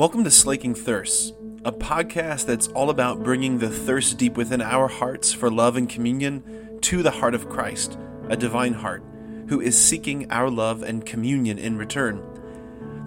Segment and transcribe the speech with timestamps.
[0.00, 4.88] Welcome to Slaking Thirsts, a podcast that's all about bringing the thirst deep within our
[4.88, 7.98] hearts for love and communion to the heart of Christ,
[8.30, 9.04] a divine heart,
[9.48, 12.22] who is seeking our love and communion in return.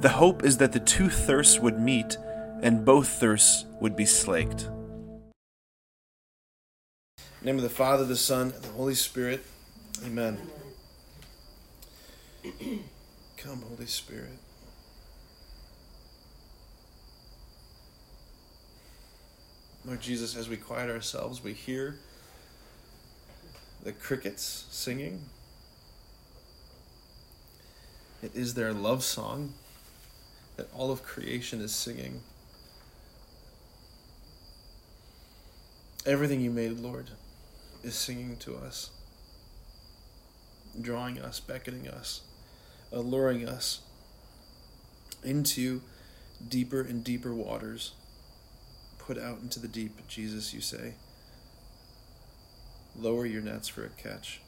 [0.02, 2.16] The hope is that the two thirsts would meet
[2.62, 4.70] and both thirsts would be slaked.
[7.42, 9.44] name of the Father, the Son, and the Holy Spirit.
[10.06, 10.38] Amen.
[13.38, 14.43] Come, Holy Spirit.
[19.86, 22.00] Lord Jesus, as we quiet ourselves, we hear
[23.84, 25.24] the crickets singing.
[28.22, 29.54] It is their love song
[30.56, 32.22] that all of creation is singing.
[36.06, 37.10] Everything you made, Lord,
[37.84, 38.90] is singing to us,
[40.80, 42.22] drawing us, beckoning us,
[42.94, 43.82] alluring us
[45.26, 45.82] into
[46.48, 47.92] deeper and deeper waters
[49.06, 50.94] put out into the deep, Jesus, you say.
[52.96, 54.40] Lower your nets for a catch.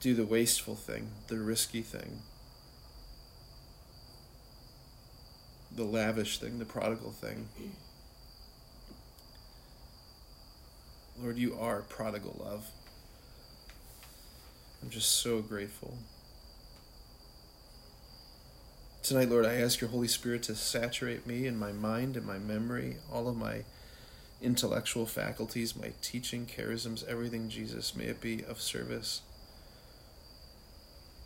[0.00, 2.20] Do the wasteful thing, the risky thing,
[5.74, 7.48] the lavish thing, the prodigal thing.
[11.20, 12.66] Lord, you are prodigal love.
[14.82, 15.96] I'm just so grateful.
[19.06, 22.38] Tonight, Lord, I ask your Holy Spirit to saturate me in my mind and my
[22.38, 23.62] memory, all of my
[24.42, 27.94] intellectual faculties, my teaching, charisms, everything, Jesus.
[27.94, 29.20] May it be of service,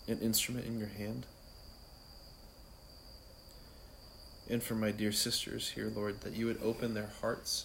[0.07, 1.25] an instrument in your hand.
[4.51, 7.65] And for my dear sisters here, Lord, that you would open their hearts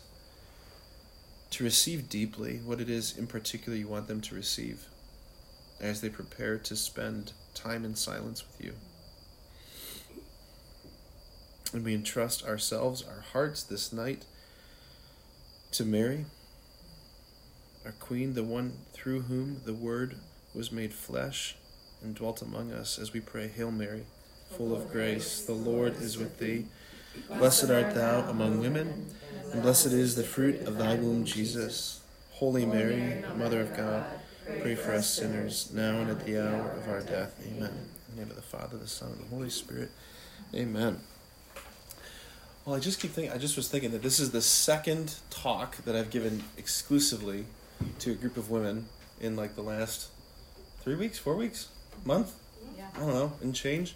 [1.50, 4.86] to receive deeply what it is in particular you want them to receive
[5.82, 8.76] as they prepare to spend time in silence with you.
[11.76, 14.24] And we entrust ourselves, our hearts this night
[15.74, 16.24] to Mary,
[17.84, 20.16] our Queen, the one through whom the Word
[20.54, 21.58] was made flesh
[22.02, 24.06] and dwelt among us, as we pray, Hail Mary,
[24.56, 26.68] full of grace, the Lord is with thee.
[27.28, 29.08] Blessed art thou among women,
[29.52, 32.00] and blessed is the fruit of thy womb, Jesus.
[32.32, 34.06] Holy Mary, Mother of God,
[34.62, 37.38] pray for us sinners, now and at the hour of our death.
[37.46, 37.90] Amen.
[38.08, 39.92] In the name of the Father, the Son, and the Holy Spirit.
[40.54, 41.02] Amen.
[42.66, 45.78] Well, I just keep thinking, I just was thinking that this is the second talk
[45.86, 47.46] that I've given exclusively
[48.00, 48.88] to a group of women
[49.22, 50.10] in like the last
[50.80, 51.70] three weeks, four weeks,
[52.06, 52.34] month?
[52.76, 52.88] Yeah.
[52.96, 53.96] I don't know, and change.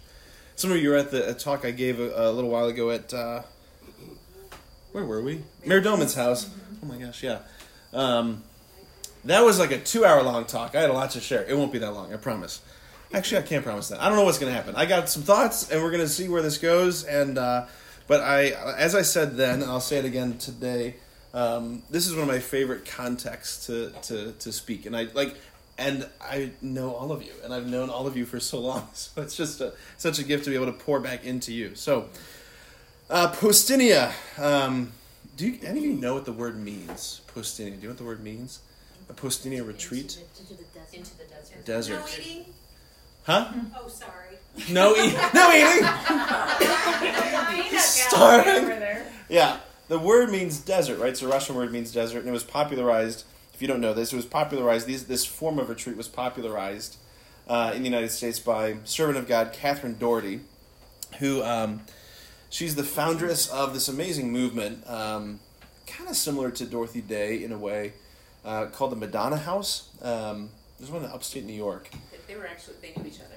[0.54, 3.12] Some of you were at the talk I gave a, a, little while ago at,
[3.12, 3.42] uh,
[4.92, 5.42] where were we?
[5.66, 6.48] Mayor Doman's house.
[6.80, 7.40] Oh my gosh, yeah.
[7.92, 8.44] Um,
[9.24, 10.76] that was like a two hour long talk.
[10.76, 11.42] I had a lot to share.
[11.42, 12.60] It won't be that long, I promise.
[13.12, 14.00] Actually, I can't promise that.
[14.00, 14.76] I don't know what's going to happen.
[14.76, 17.02] I got some thoughts, and we're going to see where this goes.
[17.02, 17.66] And uh,
[18.06, 20.96] but I, as I said then, and I'll say it again today.
[21.32, 25.36] Um, this is one of my favorite contexts to, to, to speak, and I like,
[25.78, 28.88] and I know all of you, and I've known all of you for so long.
[28.94, 31.74] So it's just a, such a gift to be able to pour back into you.
[31.74, 32.08] So,
[33.08, 34.12] uh, Poustinia.
[34.38, 34.92] Um,
[35.36, 37.22] do you, any of you know what the word means?
[37.34, 37.70] Poustinia.
[37.70, 38.60] Do you know what the word means?
[39.08, 40.18] A Poustinia retreat.
[40.38, 41.64] Into the, into the desert.
[41.64, 42.20] Desert.
[42.36, 42.44] No.
[43.24, 43.52] Huh?
[43.78, 44.29] Oh, sorry.
[44.70, 45.18] No eating.
[45.34, 45.86] no eating.
[47.78, 48.72] Starving.
[49.28, 49.58] Yeah.
[49.88, 51.16] The word means desert, right?
[51.16, 53.24] So Russian word means desert, and it was popularized.
[53.52, 54.86] If you don't know this, it was popularized.
[54.86, 56.96] These, this form of retreat was popularized
[57.48, 60.40] uh, in the United States by servant of God Catherine Doherty,
[61.18, 61.80] who um,
[62.48, 65.40] she's the foundress of this amazing movement, um,
[65.86, 67.94] kind of similar to Dorothy Day in a way,
[68.44, 69.88] uh, called the Madonna House.
[70.00, 71.90] Um, there's one in upstate New York.
[72.28, 73.34] They were actually they knew each other.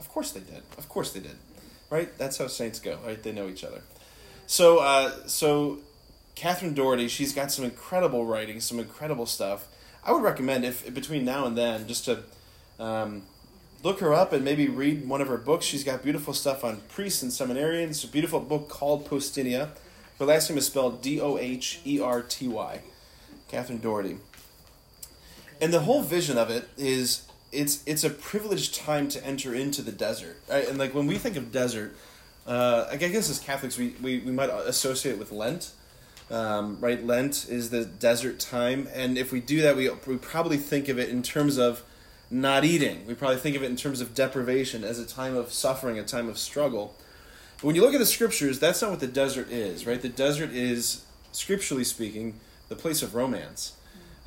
[0.00, 0.62] Of course they did.
[0.76, 1.36] Of course they did.
[1.90, 2.16] Right?
[2.18, 2.98] That's how saints go.
[3.06, 3.22] Right?
[3.22, 3.82] They know each other.
[4.46, 5.78] So, uh, so
[6.34, 9.68] Catherine Doherty, she's got some incredible writing, some incredible stuff.
[10.02, 12.24] I would recommend if between now and then just to
[12.80, 13.22] um,
[13.82, 15.66] look her up and maybe read one of her books.
[15.66, 18.02] She's got beautiful stuff on priests and seminarians.
[18.04, 19.68] A beautiful book called Poustinia.
[20.18, 22.80] Her last name is spelled D O H E R T Y.
[23.48, 24.16] Catherine Doherty.
[25.60, 29.82] And the whole vision of it is it's it's a privileged time to enter into
[29.82, 30.40] the desert.
[30.48, 30.68] Right?
[30.68, 31.96] And like when we think of desert,
[32.46, 35.72] uh, I guess as Catholics we, we, we might associate it with Lent.
[36.30, 40.58] Um, right, Lent is the desert time, and if we do that, we we probably
[40.58, 41.82] think of it in terms of
[42.30, 43.04] not eating.
[43.06, 46.04] We probably think of it in terms of deprivation as a time of suffering, a
[46.04, 46.94] time of struggle.
[47.56, 50.00] But when you look at the scriptures, that's not what the desert is, right?
[50.00, 52.38] The desert is, scripturally speaking,
[52.68, 53.72] the place of romance.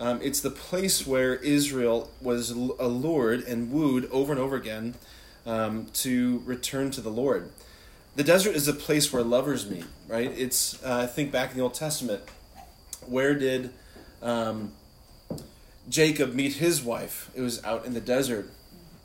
[0.03, 4.95] Um, it's the place where Israel was allured and wooed over and over again
[5.45, 7.51] um, to return to the Lord.
[8.17, 10.29] the desert is a place where lovers meet, right?
[10.37, 12.21] It's uh, think back in the Old Testament,
[13.05, 13.69] where did
[14.21, 14.73] um,
[15.87, 17.31] Jacob meet his wife?
[17.33, 18.51] It was out in the desert,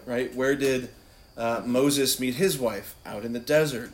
[0.04, 0.34] right?
[0.34, 0.88] Where did
[1.36, 2.96] uh, Moses meet his wife?
[3.06, 3.92] Out in the desert.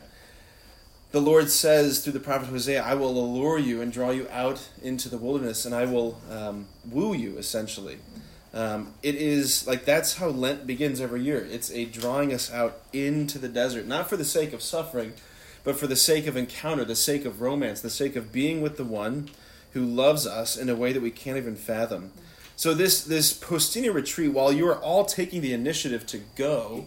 [1.14, 4.68] The Lord says through the prophet Hosea, I will allure you and draw you out
[4.82, 7.98] into the wilderness, and I will um, woo you, essentially.
[8.52, 11.46] Um, it is like that's how Lent begins every year.
[11.48, 15.12] It's a drawing us out into the desert, not for the sake of suffering,
[15.62, 18.76] but for the sake of encounter, the sake of romance, the sake of being with
[18.76, 19.30] the one
[19.72, 22.10] who loves us in a way that we can't even fathom.
[22.56, 26.86] So this this Postina retreat, while you are all taking the initiative to go,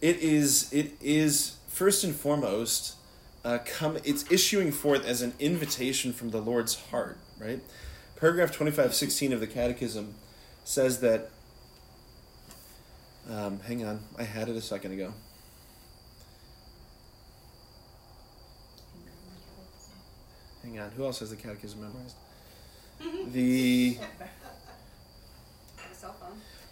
[0.00, 2.94] it is it is first and foremost
[3.44, 3.98] uh, come.
[4.04, 7.60] It's issuing forth as an invitation from the Lord's heart, right?
[8.16, 10.14] Paragraph twenty five sixteen of the Catechism
[10.64, 11.30] says that.
[13.30, 15.12] Um, hang on, I had it a second ago.
[20.62, 22.16] Hang on, who else has the Catechism memorized?
[23.32, 23.98] the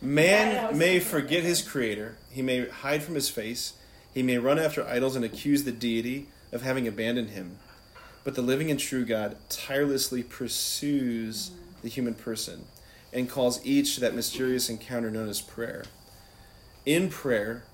[0.03, 2.17] man may forget his Creator.
[2.31, 3.75] He may hide from his face.
[4.13, 7.59] He may run after idols and accuse the deity of having abandoned him.
[8.25, 11.53] But the living and true God tirelessly pursues
[11.83, 12.67] the human person
[13.13, 15.85] and calls each to that mysterious encounter known as prayer.
[16.85, 17.65] In prayer,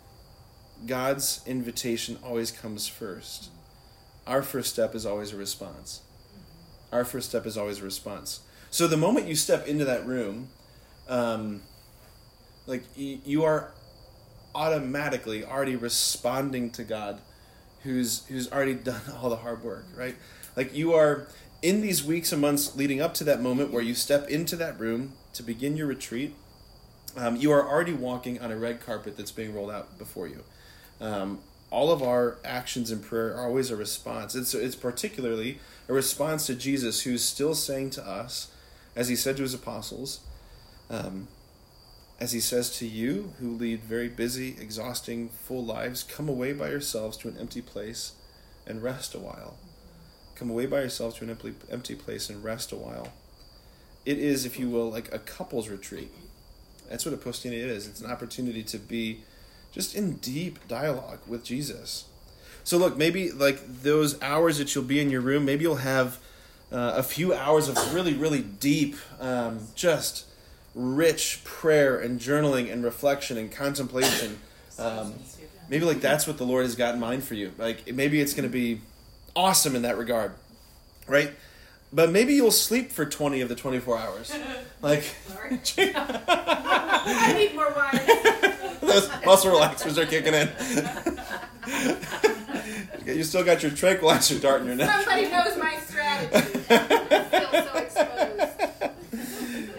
[0.87, 3.51] God's invitation always comes first.
[4.27, 6.03] Our first step is always a response.
[6.93, 8.41] Our first step is always a response.
[8.71, 10.49] So the moment you step into that room,
[11.09, 11.63] um,
[12.67, 13.73] like you are
[14.55, 17.21] automatically already responding to God,
[17.85, 20.17] who's who's already done all the hard work, right?
[20.57, 21.27] Like you are
[21.63, 24.79] in these weeks and months leading up to that moment where you step into that
[24.79, 26.35] room to begin your retreat,
[27.17, 30.43] um, you are already walking on a red carpet that's being rolled out before you.
[31.01, 31.39] Um,
[31.71, 34.35] all of our actions in prayer are always a response.
[34.35, 35.59] It's, it's particularly
[35.89, 38.51] a response to Jesus, who's still saying to us,
[38.95, 40.21] as he said to his apostles,
[40.91, 41.29] um,
[42.21, 46.71] as he says to you who lead very busy, exhausting, full lives, come away by
[46.71, 48.13] yourselves to an empty place
[48.67, 49.57] and rest a while.
[50.37, 53.13] Come away by yourselves to an empty, empty place and rest a while.
[54.07, 56.11] It is, if you will, like a couple's retreat.
[56.89, 57.89] That's what a postina is.
[57.89, 59.23] It's an opportunity to be
[59.73, 62.05] just in deep dialogue with Jesus.
[62.63, 66.19] So look, maybe like those hours that you'll be in your room, maybe you'll have
[66.73, 70.27] uh, a few hours of really, really deep, um, just
[70.75, 74.39] rich prayer and journaling and reflection and contemplation.
[74.79, 75.15] Um,
[75.69, 77.53] maybe like that's what the Lord has got in mind for you.
[77.59, 78.81] Like maybe it's going to be
[79.37, 80.33] awesome in that regard,
[81.07, 81.33] right?
[81.93, 84.33] But maybe you'll sleep for twenty of the twenty-four hours.
[84.83, 85.05] Like
[85.79, 88.01] I need more wine.
[88.83, 90.51] those muscle relaxers are kicking in.
[93.17, 94.91] you still got your tranquilizer dart in your neck.
[94.91, 96.35] Somebody knows my strategy.
[96.35, 96.41] I
[97.23, 98.55] feel so exposed.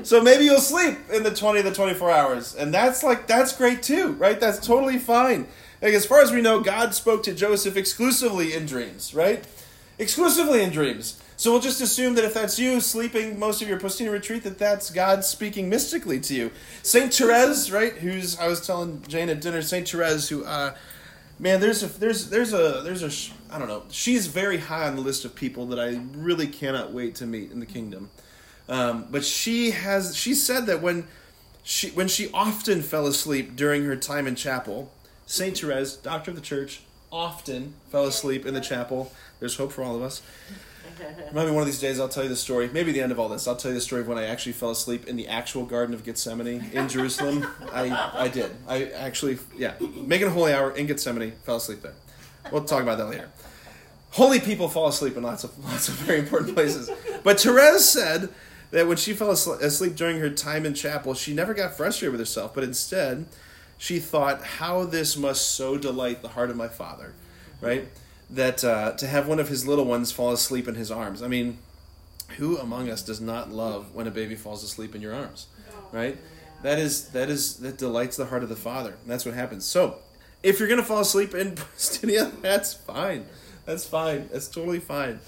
[0.05, 2.55] So maybe you'll sleep in the 20 to 24 hours.
[2.55, 4.39] And that's like, that's great too, right?
[4.39, 5.47] That's totally fine.
[5.81, 9.43] Like, as far as we know, God spoke to Joseph exclusively in dreams, right?
[9.97, 11.19] Exclusively in dreams.
[11.37, 14.59] So we'll just assume that if that's you sleeping most of your postina retreat, that
[14.59, 16.51] that's God speaking mystically to you.
[16.83, 17.93] Saint Therese, right?
[17.93, 20.75] Who's I was telling Jane at dinner, Saint Therese, who, uh,
[21.39, 23.83] man, there's a there's there's a there's a I don't know.
[23.89, 27.51] She's very high on the list of people that I really cannot wait to meet
[27.51, 28.11] in the kingdom.
[28.67, 31.07] Um, but she has she said that when
[31.63, 34.91] she when she often fell asleep during her time in chapel,
[35.25, 36.81] Saint Therese, doctor of the church,
[37.11, 39.11] often fell asleep in the chapel.
[39.39, 40.21] There's hope for all of us.
[41.33, 42.69] Maybe one of these days I'll tell you the story.
[42.71, 44.53] Maybe the end of all this, I'll tell you the story of when I actually
[44.53, 47.45] fell asleep in the actual Garden of Gethsemane in Jerusalem.
[47.73, 48.51] I I did.
[48.67, 51.95] I actually yeah, making a holy hour in Gethsemane, fell asleep there.
[52.51, 53.29] We'll talk about that later.
[54.11, 56.89] Holy people fall asleep in lots of lots of very important places.
[57.23, 58.29] But Therese said
[58.75, 62.19] that when she fell asleep during her time in chapel, she never got frustrated with
[62.19, 63.25] herself, but instead
[63.77, 67.13] she thought, "How this must so delight the heart of my Father,"
[67.61, 67.87] right?
[68.29, 71.23] That uh, to have one of his little ones fall asleep in his arms.
[71.23, 71.59] I mean,
[72.35, 75.47] who among us does not love when a baby falls asleep in your arms,
[75.93, 76.17] right?
[76.61, 78.95] That is that is that delights the heart of the Father.
[79.01, 79.63] And that's what happens.
[79.63, 79.99] So,
[80.43, 83.25] if you're gonna fall asleep in Poustinia, that's fine.
[83.65, 84.27] That's fine.
[84.33, 85.21] That's totally fine.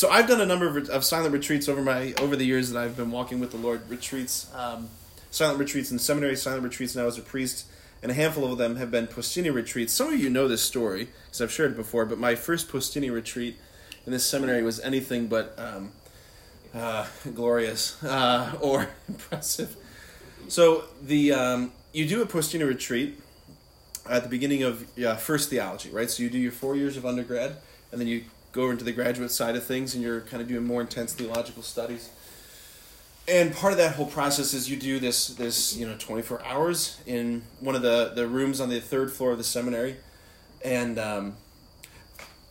[0.00, 2.82] So I've done a number of, of silent retreats over my over the years that
[2.82, 3.82] I've been walking with the Lord.
[3.90, 4.88] Retreats, um,
[5.30, 7.66] silent retreats in seminary, silent retreats now as a priest,
[8.02, 9.92] and a handful of them have been Postini retreats.
[9.92, 12.06] Some of you know this story because I've shared it before.
[12.06, 13.58] But my first Postini retreat
[14.06, 15.92] in this seminary was anything but um,
[16.74, 19.76] uh, glorious uh, or impressive.
[20.48, 23.20] So the um, you do a Postini retreat
[24.08, 26.10] at the beginning of yeah, first theology, right?
[26.10, 27.56] So you do your four years of undergrad,
[27.92, 30.48] and then you go over into the graduate side of things, and you're kind of
[30.48, 32.10] doing more intense theological studies.
[33.28, 37.00] And part of that whole process is you do this this you know 24 hours
[37.06, 39.96] in one of the the rooms on the third floor of the seminary,
[40.64, 41.36] and um,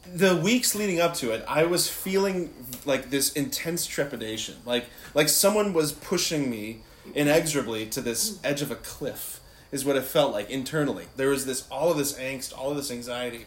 [0.05, 2.53] the weeks leading up to it, I was feeling
[2.85, 6.79] like this intense trepidation, like like someone was pushing me
[7.13, 9.41] inexorably to this edge of a cliff.
[9.71, 11.05] Is what it felt like internally.
[11.15, 13.45] There was this all of this angst, all of this anxiety.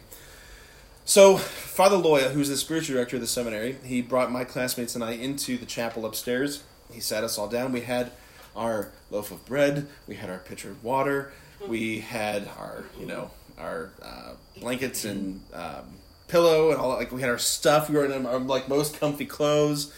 [1.05, 5.03] So Father Loya, who's the spiritual director of the seminary, he brought my classmates and
[5.03, 6.63] I into the chapel upstairs.
[6.91, 7.71] He sat us all down.
[7.71, 8.11] We had
[8.55, 9.87] our loaf of bread.
[10.07, 11.33] We had our pitcher of water.
[11.67, 16.97] We had our you know our uh, blankets and um, pillow and all that.
[16.97, 17.89] Like we had our stuff.
[17.89, 19.93] We were in our like most comfy clothes,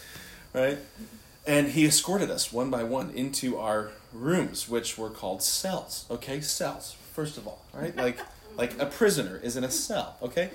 [0.52, 0.78] right?
[1.46, 6.04] And he escorted us one by one into our rooms, which were called cells.
[6.10, 6.96] Okay, cells.
[7.12, 7.96] First of all, right?
[7.96, 8.18] Like
[8.56, 10.16] like a prisoner is in a cell.
[10.22, 10.50] Okay,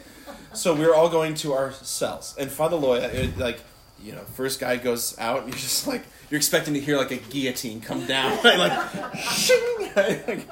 [0.54, 3.60] so we're all going to our cells, and Father Loya, like
[4.04, 7.18] you know, first guy goes out, you're just like you're expecting to hear like a
[7.18, 8.58] guillotine come down, right?
[8.58, 10.48] Like, shing, like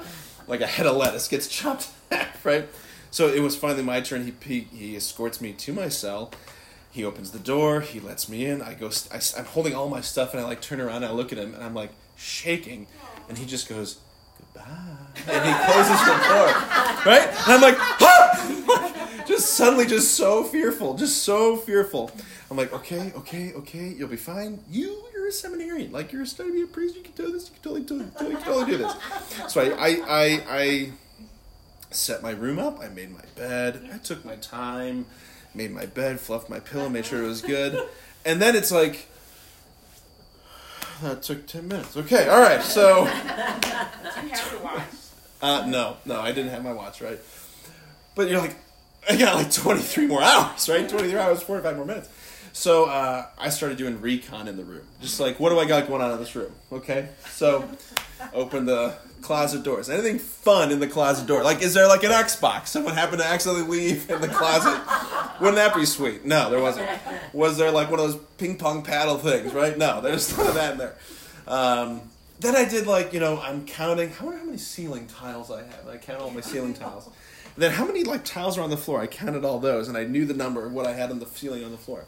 [0.46, 1.88] like a head of lettuce gets chopped
[2.44, 2.68] right?
[3.10, 4.24] So it was finally my turn.
[4.24, 6.32] He, he he escorts me to my cell.
[6.90, 7.80] He opens the door.
[7.80, 8.62] He lets me in.
[8.62, 8.90] I go.
[9.12, 11.02] I, am holding all my stuff, and I like turn around.
[11.02, 12.86] and I look at him, and I'm like shaking,
[13.28, 13.98] and he just goes
[15.28, 16.48] and he closes the door,
[17.06, 17.28] right?
[17.28, 19.22] And I'm like, ah!
[19.26, 22.10] just suddenly, just so fearful, just so fearful.
[22.50, 24.60] I'm like, okay, okay, okay, you'll be fine.
[24.68, 26.96] You, you're a seminarian, like you're studying to be a priest.
[26.96, 27.48] You can do this.
[27.48, 29.52] You can totally, totally, totally, totally do this.
[29.52, 30.92] So I, I, I, I
[31.90, 32.80] set my room up.
[32.80, 33.88] I made my bed.
[33.92, 35.06] I took my time,
[35.54, 37.88] made my bed, fluffed my pillow, made sure it was good.
[38.24, 39.06] And then it's like,
[41.02, 41.96] that took 10 minutes.
[41.96, 43.04] Okay, all right, so.
[43.04, 44.82] Do you have your watch?
[45.42, 47.18] Uh, no, no, I didn't have my watch, right?
[48.14, 48.56] But you're like,
[49.08, 50.88] I got like 23 more hours, right?
[50.88, 52.08] 23 hours, 45 more minutes.
[52.52, 54.86] So uh, I started doing recon in the room.
[55.00, 56.52] Just like, what do I got going on in this room?
[56.72, 57.68] Okay, so
[58.34, 59.88] open the closet doors.
[59.88, 61.42] Anything fun in the closet door?
[61.42, 62.68] Like, is there like an Xbox?
[62.68, 64.80] Someone happened to accidentally leave in the closet.
[65.40, 66.24] Wouldn't that be sweet?
[66.24, 66.88] No, there wasn't.
[67.32, 69.52] Was there like one of those ping pong paddle things?
[69.54, 69.76] Right?
[69.76, 70.96] No, there's none of that in there.
[71.46, 72.02] Um,
[72.40, 74.12] then I did like you know I'm counting.
[74.20, 75.88] I wonder how many ceiling tiles I have.
[75.88, 77.06] I count all my ceiling tiles.
[77.06, 79.00] And then how many like tiles are on the floor?
[79.00, 81.26] I counted all those, and I knew the number of what I had on the
[81.26, 82.04] ceiling on the floor.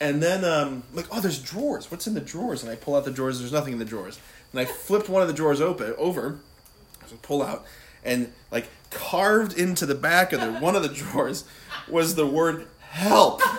[0.00, 1.90] And then um, like oh, there's drawers.
[1.90, 2.62] What's in the drawers?
[2.62, 3.38] And I pull out the drawers.
[3.38, 4.18] There's nothing in the drawers.
[4.52, 6.38] And I flipped one of the drawers open over,
[7.22, 7.64] pull out,
[8.04, 11.44] and like carved into the back of the one of the drawers
[11.88, 13.42] was the word help.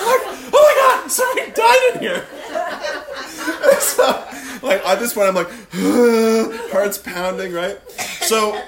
[0.00, 2.26] Like, oh my god, somebody died in here.
[3.80, 4.24] so,
[4.62, 5.50] like at this point, I'm like,
[6.72, 7.78] heart's pounding, right?
[8.22, 8.60] So,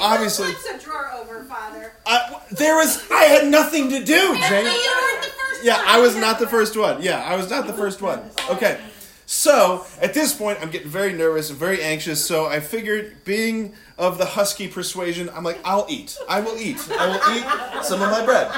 [0.00, 1.92] obviously, What's a drawer over, Father?
[2.10, 5.82] I, there was I had nothing to do, You weren't the first Yeah.
[5.86, 7.02] I was not the first one.
[7.02, 8.20] Yeah, I was not the first one.
[8.50, 8.80] Okay.
[9.26, 12.24] So, at this point, I'm getting very nervous and very anxious.
[12.26, 16.18] So, I figured, being of the husky persuasion, I'm like, I'll eat.
[16.28, 16.84] I will eat.
[16.90, 18.50] I will eat some of my bread.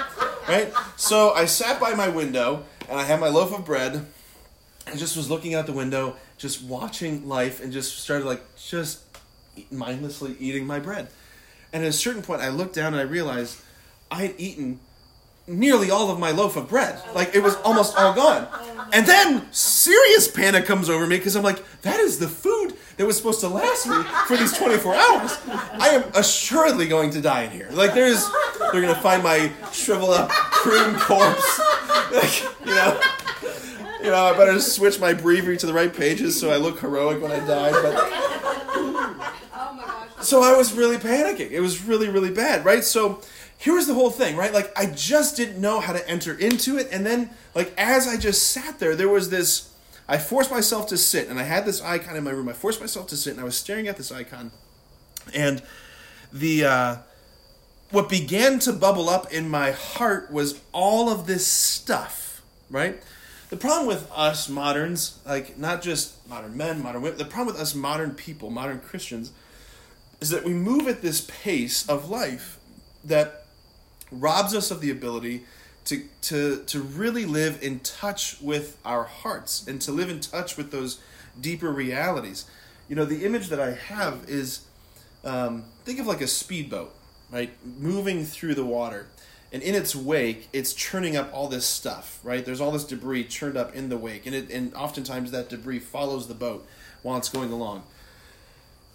[0.48, 0.72] Right?
[0.96, 4.06] So, I sat by my window and I had my loaf of bread
[4.86, 9.02] and just was looking out the window, just watching life, and just started like just
[9.70, 11.08] mindlessly eating my bread.
[11.72, 13.60] And at a certain point, I looked down and I realized
[14.10, 14.80] I had eaten
[15.46, 17.00] nearly all of my loaf of bread.
[17.14, 18.46] Like it was almost all gone.
[18.92, 23.06] And then serious panic comes over me because I'm like, that is the food that
[23.06, 25.38] was supposed to last me for these 24 hours.
[25.48, 27.68] I am assuredly going to die in here.
[27.72, 28.28] Like there's,
[28.70, 31.60] they're gonna find my shriveled up, prune corpse.
[32.12, 33.00] Like, you know.
[34.02, 37.22] You know, I better switch my breviary to the right pages so I look heroic
[37.22, 37.70] when I die.
[37.70, 38.31] But.
[40.32, 41.50] So I was really panicking.
[41.50, 42.82] It was really, really bad, right?
[42.82, 43.20] So
[43.58, 44.50] here was the whole thing, right?
[44.50, 48.16] Like I just didn't know how to enter into it, and then like as I
[48.16, 49.74] just sat there, there was this.
[50.08, 52.48] I forced myself to sit, and I had this icon in my room.
[52.48, 54.52] I forced myself to sit, and I was staring at this icon,
[55.34, 55.62] and
[56.32, 56.96] the uh,
[57.90, 63.02] what began to bubble up in my heart was all of this stuff, right?
[63.50, 67.60] The problem with us moderns, like not just modern men, modern women, the problem with
[67.62, 69.30] us modern people, modern Christians,
[70.22, 72.60] is that we move at this pace of life
[73.04, 73.44] that
[74.12, 75.42] robs us of the ability
[75.84, 80.56] to, to, to really live in touch with our hearts and to live in touch
[80.56, 81.00] with those
[81.40, 82.44] deeper realities.
[82.88, 84.64] You know, the image that I have is
[85.24, 86.94] um, think of like a speedboat,
[87.32, 87.50] right?
[87.80, 89.08] Moving through the water.
[89.52, 92.44] And in its wake, it's churning up all this stuff, right?
[92.44, 94.24] There's all this debris churned up in the wake.
[94.24, 96.64] And, it, and oftentimes that debris follows the boat
[97.02, 97.82] while it's going along.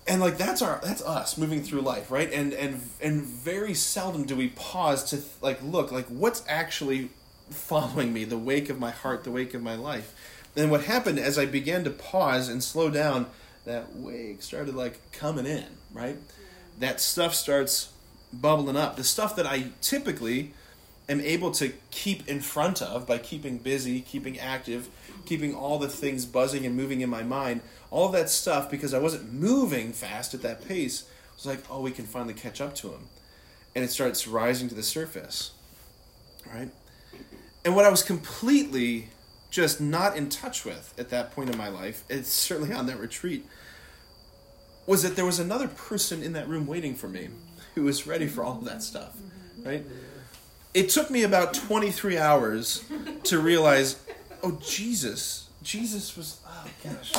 [0.08, 2.32] And like that's our that's us moving through life right?
[2.32, 7.10] And and and very seldom do we pause to like look like what's actually
[7.50, 10.14] following me the wake of my heart the wake of my life?
[10.56, 13.28] And what happened as i began to pause and slow down
[13.66, 16.18] that wake started like coming in right?
[16.80, 17.92] That stuff starts
[18.32, 18.96] bubbling up.
[18.96, 20.54] The stuff that i typically
[21.10, 24.90] am able to keep in front of by keeping busy keeping active
[25.28, 28.94] keeping all the things buzzing and moving in my mind all of that stuff because
[28.94, 32.76] I wasn't moving fast at that pace was like, oh, we can finally catch up
[32.76, 33.08] to him.
[33.76, 35.52] And it starts rising to the surface.
[36.52, 36.70] Right?
[37.64, 39.10] And what I was completely
[39.50, 43.00] just not in touch with at that point in my life, it's certainly on that
[43.00, 43.46] retreat,
[44.86, 47.30] was that there was another person in that room waiting for me
[47.76, 49.16] who was ready for all of that stuff.
[49.64, 49.86] Right?
[50.74, 52.84] It took me about 23 hours
[53.24, 53.98] to realize,
[54.44, 55.50] oh, Jesus.
[55.64, 57.14] Jesus was, oh gosh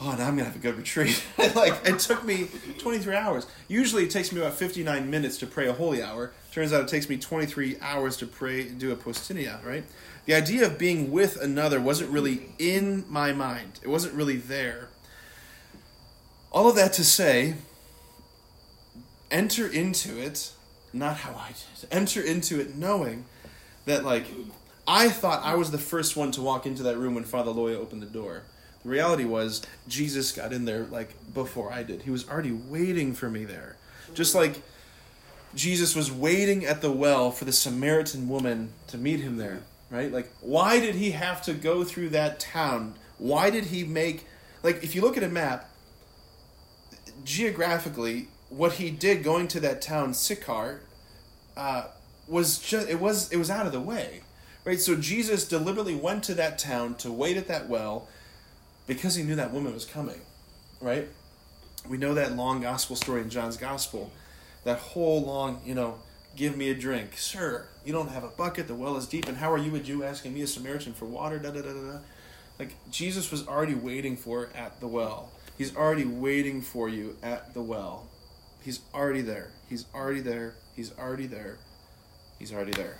[0.00, 1.22] oh, now I'm gonna have a good retreat.
[1.54, 3.46] like it took me 23 hours.
[3.68, 6.32] Usually it takes me about 59 minutes to pray a holy hour.
[6.52, 9.64] Turns out it takes me 23 hours to pray do a poustinia.
[9.64, 9.84] Right?
[10.26, 13.80] The idea of being with another wasn't really in my mind.
[13.82, 14.88] It wasn't really there.
[16.50, 17.54] All of that to say,
[19.30, 20.52] enter into it.
[20.92, 21.92] Not how I did.
[21.92, 23.26] Enter into it knowing
[23.84, 24.26] that like
[24.88, 27.76] I thought I was the first one to walk into that room when Father Loya
[27.76, 28.42] opened the door
[28.82, 32.02] the reality was, Jesus got in there like before I did.
[32.02, 33.76] He was already waiting for me there.
[34.14, 34.62] Just like
[35.54, 40.12] Jesus was waiting at the well for the Samaritan woman to meet him there, right?
[40.12, 42.94] Like, why did he have to go through that town?
[43.18, 44.26] Why did he make,
[44.62, 45.68] like, if you look at a map,
[47.24, 50.82] geographically, what he did going to that town, Sychar,
[51.56, 51.88] uh,
[52.28, 54.22] was just, it was, it was out of the way,
[54.68, 54.80] right?
[54.80, 58.06] So Jesus deliberately went to that town to wait at that well
[58.86, 60.20] because he knew that woman was coming,
[60.78, 61.08] right?
[61.88, 64.12] We know that long gospel story in John's gospel.
[64.64, 66.00] That whole long, you know,
[66.36, 67.16] give me a drink.
[67.16, 69.78] Sir, you don't have a bucket, the well is deep, and how are you a
[69.78, 71.38] Jew asking me a Samaritan for water?
[71.38, 71.98] Da da da da.
[72.58, 75.32] Like Jesus was already waiting for at the well.
[75.56, 78.06] He's already waiting for you at the well.
[78.62, 79.50] He's already there.
[79.70, 80.56] He's already there.
[80.76, 81.56] He's already there.
[82.38, 82.98] He's already there.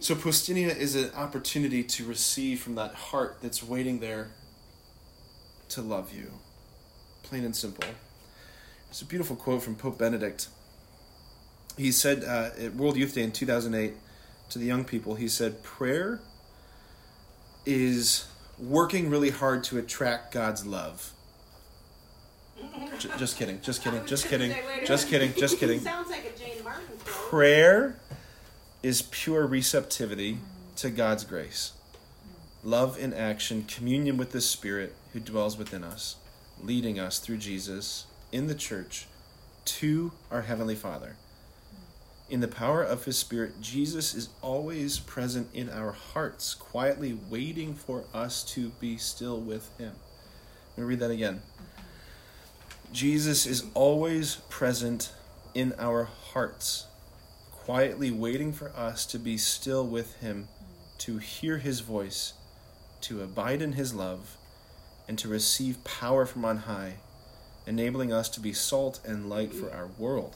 [0.00, 4.30] So Poustinia is an opportunity to receive from that heart that's waiting there
[5.70, 6.32] to love you.
[7.22, 7.84] Plain and simple.
[8.90, 10.48] It's a beautiful quote from Pope Benedict.
[11.76, 13.94] He said uh, at World Youth Day in 2008
[14.50, 16.20] to the young people, he said, Prayer
[17.64, 18.26] is
[18.58, 21.12] working really hard to attract God's love.
[22.98, 25.80] J- just kidding, just kidding, just kidding, just kidding, just kidding.
[25.80, 26.84] Sounds like a Jane Martin.
[27.04, 27.99] Prayer
[28.82, 30.38] is pure receptivity
[30.76, 31.72] to God's grace.
[32.62, 36.16] Love in action, communion with the Spirit, who dwells within us,
[36.62, 39.06] leading us through Jesus in the church
[39.64, 41.16] to our Heavenly Father.
[42.30, 47.74] In the power of His Spirit, Jesus is always present in our hearts, quietly waiting
[47.74, 49.92] for us to be still with Him.
[50.76, 51.42] Let me read that again.
[52.92, 55.12] Jesus is always present
[55.54, 56.86] in our hearts,
[57.70, 60.48] quietly waiting for us to be still with Him,
[60.98, 62.32] to hear His voice,
[63.02, 64.36] to abide in His love
[65.06, 66.94] and to receive power from on high,
[67.68, 70.34] enabling us to be salt and light for our world.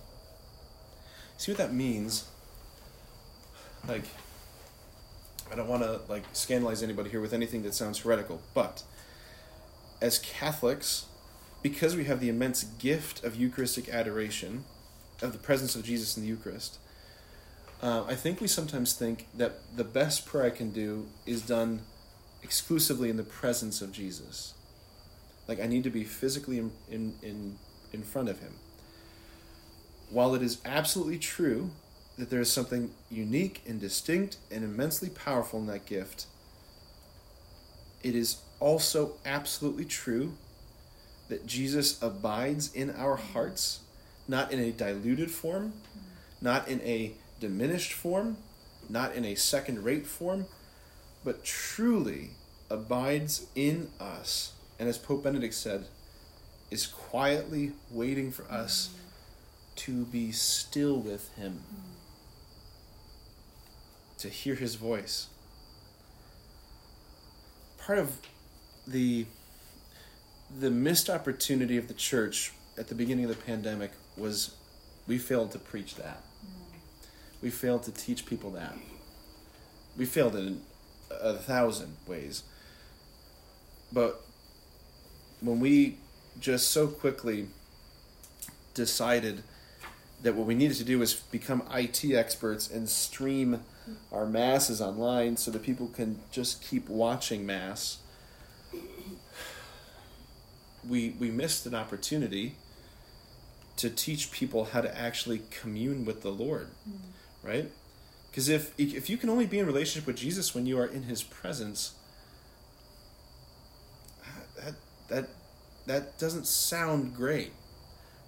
[1.36, 2.28] See what that means?
[3.88, 4.04] Like,
[5.50, 8.84] I don't want to like scandalize anybody here with anything that sounds heretical, but
[10.00, 11.06] as Catholics,
[11.64, 14.66] because we have the immense gift of Eucharistic adoration,
[15.20, 16.78] of the presence of Jesus in the Eucharist,
[17.84, 21.82] uh, I think we sometimes think that the best prayer I can do is done
[22.42, 24.54] exclusively in the presence of Jesus.
[25.46, 27.58] Like I need to be physically in, in, in,
[27.92, 28.54] in front of him.
[30.08, 31.72] While it is absolutely true
[32.16, 36.24] that there is something unique and distinct and immensely powerful in that gift,
[38.02, 40.32] it is also absolutely true
[41.28, 43.80] that Jesus abides in our hearts,
[44.26, 45.74] not in a diluted form,
[46.40, 48.36] not in a diminished form,
[48.88, 50.46] not in a second rate form,
[51.24, 52.30] but truly
[52.70, 55.86] abides in us and as Pope Benedict said,
[56.70, 58.90] is quietly waiting for us
[59.76, 61.62] to be still with Him,
[64.18, 65.28] to hear His voice.
[67.78, 68.18] Part of
[68.86, 69.26] the
[70.60, 74.54] the missed opportunity of the church at the beginning of the pandemic was
[75.06, 76.22] we failed to preach that.
[77.44, 78.74] We failed to teach people that.
[79.98, 80.62] We failed in
[81.10, 82.42] a thousand ways.
[83.92, 84.22] But
[85.42, 85.98] when we
[86.40, 87.48] just so quickly
[88.72, 89.42] decided
[90.22, 93.60] that what we needed to do was become IT experts and stream
[94.10, 97.98] our masses online so that people can just keep watching mass.
[100.88, 102.54] We we missed an opportunity
[103.76, 106.96] to teach people how to actually commune with the Lord, mm.
[107.44, 107.70] Right?
[108.30, 111.04] Because if if you can only be in relationship with Jesus when you are in
[111.04, 111.94] His presence,
[114.56, 114.74] that
[115.08, 115.28] that
[115.86, 117.52] that doesn't sound great,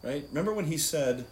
[0.03, 0.25] right?
[0.29, 1.27] Remember when He said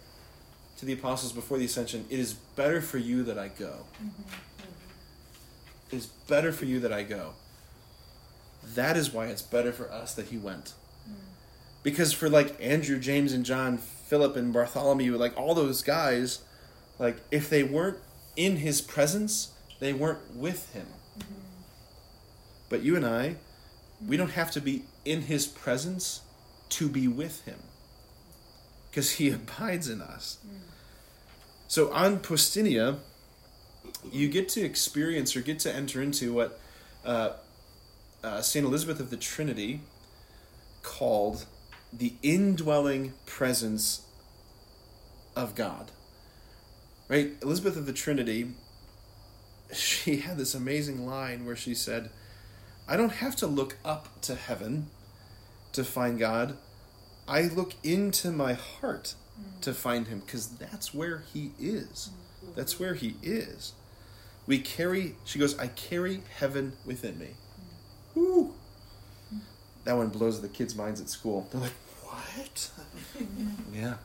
[0.77, 4.23] to the apostles before the ascension, "It is better for you that I go." Mm-hmm.
[5.91, 7.33] It is better for you that I go.
[8.73, 10.73] That is why it's better for us that He went.
[11.07, 11.13] Mm.
[11.83, 16.39] Because for like Andrew, James, and John, Philip, and Bartholomew, like all those guys,
[16.99, 17.97] like if they weren't
[18.35, 20.87] in his presence, they weren't with him.
[22.69, 23.35] But you and I,
[24.05, 26.21] we don't have to be in his presence
[26.69, 27.59] to be with him
[28.89, 30.37] because he abides in us.
[31.67, 32.99] So on Poustinia,
[34.11, 36.59] you get to experience or get to enter into what
[37.03, 37.33] uh,
[38.23, 38.65] uh, St.
[38.65, 39.81] Elizabeth of the Trinity
[40.83, 41.45] called
[41.91, 44.05] the indwelling presence
[45.35, 45.91] of God.
[47.07, 47.33] Right?
[47.41, 48.51] Elizabeth of the Trinity,
[49.73, 52.09] she had this amazing line where she said,
[52.87, 54.87] I don't have to look up to heaven
[55.73, 56.57] to find God.
[57.27, 59.61] I look into my heart mm.
[59.61, 62.09] to find him because that's where he is.
[62.43, 62.53] Mm-hmm.
[62.55, 63.73] That's where he is.
[64.47, 67.29] We carry, she goes, I carry heaven within me.
[67.29, 68.15] Mm.
[68.15, 68.53] Woo!
[69.33, 69.39] Mm.
[69.85, 71.47] That one blows the kids' minds at school.
[71.51, 71.71] They're like,
[72.03, 72.69] what?
[73.73, 73.95] yeah.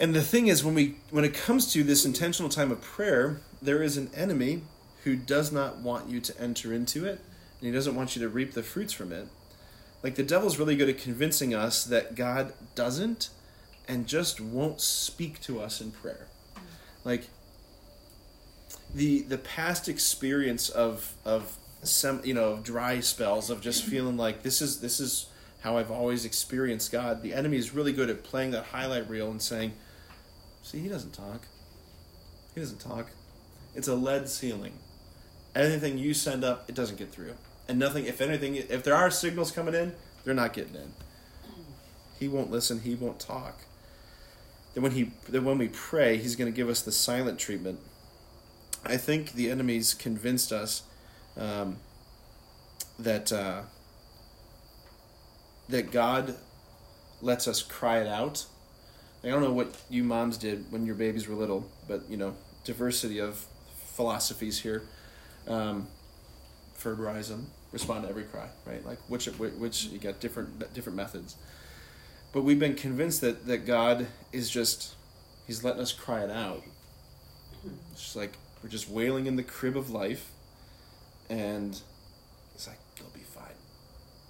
[0.00, 3.42] And the thing is, when we when it comes to this intentional time of prayer,
[3.60, 4.62] there is an enemy
[5.04, 7.20] who does not want you to enter into it,
[7.60, 9.28] and he doesn't want you to reap the fruits from it.
[10.02, 13.28] Like the devil's really good at convincing us that God doesn't
[13.86, 16.28] and just won't speak to us in prayer.
[17.04, 17.28] Like
[18.94, 24.42] the the past experience of of some you know dry spells of just feeling like
[24.42, 25.26] this is this is
[25.60, 27.22] how I've always experienced God.
[27.22, 29.74] The enemy is really good at playing that highlight reel and saying,
[30.62, 31.46] "See, he doesn't talk.
[32.54, 33.10] He doesn't talk.
[33.74, 34.74] It's a lead ceiling.
[35.54, 37.34] Anything you send up, it doesn't get through.
[37.68, 38.06] And nothing.
[38.06, 39.94] If anything, if there are signals coming in,
[40.24, 40.92] they're not getting in.
[42.18, 42.80] He won't listen.
[42.80, 43.60] He won't talk.
[44.74, 47.80] Then when he then when we pray, he's going to give us the silent treatment.
[48.84, 50.82] I think the enemy's convinced us
[51.36, 51.78] um,
[52.98, 53.62] that uh,
[55.68, 56.36] that God
[57.20, 58.46] lets us cry it out.
[59.22, 62.34] I don't know what you moms did when your babies were little, but you know,
[62.64, 63.44] diversity of
[63.94, 64.82] philosophies here.
[65.46, 65.88] Um,
[66.78, 68.84] verbalize them, respond to every cry, right?
[68.84, 71.36] Like which which you got different different methods.
[72.32, 74.94] But we've been convinced that that God is just
[75.46, 76.62] He's letting us cry it out.
[77.92, 80.30] It's just like we're just wailing in the crib of life,
[81.28, 81.78] and
[82.54, 83.56] He's like, "They'll be fine.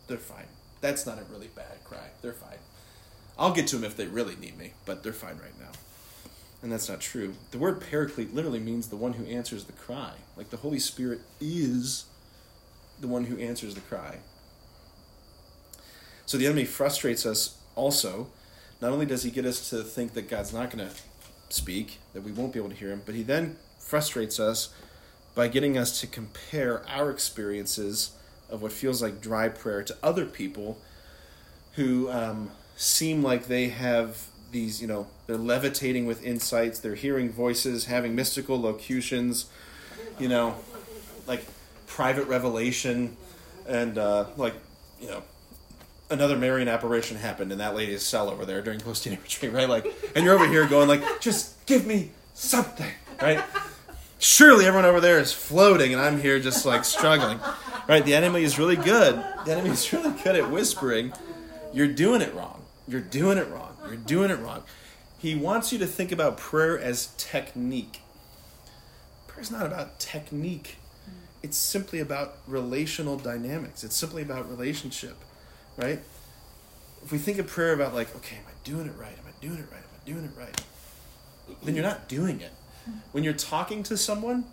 [0.08, 0.46] They're fine.
[0.80, 2.08] That's not a really bad cry.
[2.22, 2.58] They're fine.
[3.40, 5.72] I'll get to them if they really need me, but they're fine right now."
[6.62, 7.34] And that's not true.
[7.50, 10.12] The word paraclete literally means the one who answers the cry.
[10.36, 12.04] Like the Holy Spirit is
[13.00, 14.18] the one who answers the cry.
[16.26, 18.28] So the enemy frustrates us also.
[18.80, 20.94] Not only does he get us to think that God's not going to
[21.48, 24.68] speak, that we won't be able to hear him, but he then frustrates us
[25.34, 28.12] by getting us to compare our experiences
[28.48, 30.78] of what feels like dry prayer to other people
[31.72, 37.30] who um, seem like they have these, you know, they're levitating with insights, they're hearing
[37.30, 39.50] voices, having mystical locutions,
[40.18, 40.56] you know,
[41.26, 41.44] like
[41.86, 43.18] private revelation,
[43.68, 44.54] and uh, like,
[44.98, 45.22] you know,
[46.08, 49.68] another Marian apparition happened in that lady's cell over there during Poustinia retreat, right?
[49.68, 52.90] Like, and you're over here going like, just give me something,
[53.20, 53.44] right?
[54.18, 57.40] Surely everyone over there is floating, and I'm here just like struggling,
[57.86, 58.02] right?
[58.02, 59.22] The enemy is really good.
[59.44, 61.12] The enemy is really good at whispering.
[61.74, 62.59] You're doing it wrong.
[62.90, 63.76] You're doing it wrong.
[63.86, 64.64] You're doing it wrong.
[65.16, 68.00] He wants you to think about prayer as technique.
[69.28, 70.76] Prayer's not about technique.
[71.40, 73.84] It's simply about relational dynamics.
[73.84, 75.16] It's simply about relationship,
[75.76, 76.00] right?
[77.04, 79.12] If we think of prayer about like, okay, am I doing it right?
[79.12, 79.78] Am I doing it right?
[79.78, 80.60] Am I doing it right?
[81.62, 82.52] Then you're not doing it.
[83.12, 84.46] When you're talking to someone,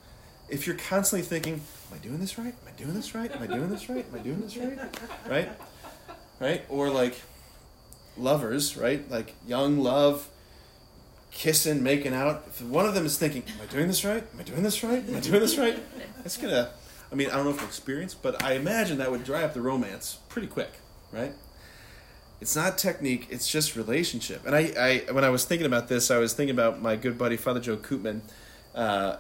[0.47, 2.53] if you're constantly thinking, am I doing this right?
[2.53, 3.31] Am I doing this right?
[3.31, 4.05] Am I doing this right?
[4.07, 4.79] Am I doing this right?
[5.27, 5.49] Right?
[6.39, 6.65] Right?
[6.69, 7.19] Or like
[8.19, 9.09] lovers, right?
[9.09, 10.27] Like young love,
[11.31, 12.43] kissing, making out.
[12.47, 14.23] If one of them is thinking, "Am I doing this right?
[14.33, 15.07] Am I doing this right?
[15.07, 15.77] Am I doing this right?"
[16.17, 16.71] That's gonna.
[17.11, 19.61] I mean, I don't know from experience, but I imagine that would dry up the
[19.61, 20.71] romance pretty quick,
[21.11, 21.33] right?
[22.39, 24.45] It's not technique, it's just relationship.
[24.45, 24.71] And I,
[25.07, 27.59] I when I was thinking about this, I was thinking about my good buddy Father
[27.59, 28.21] Joe Koopman.
[28.75, 29.17] Uh,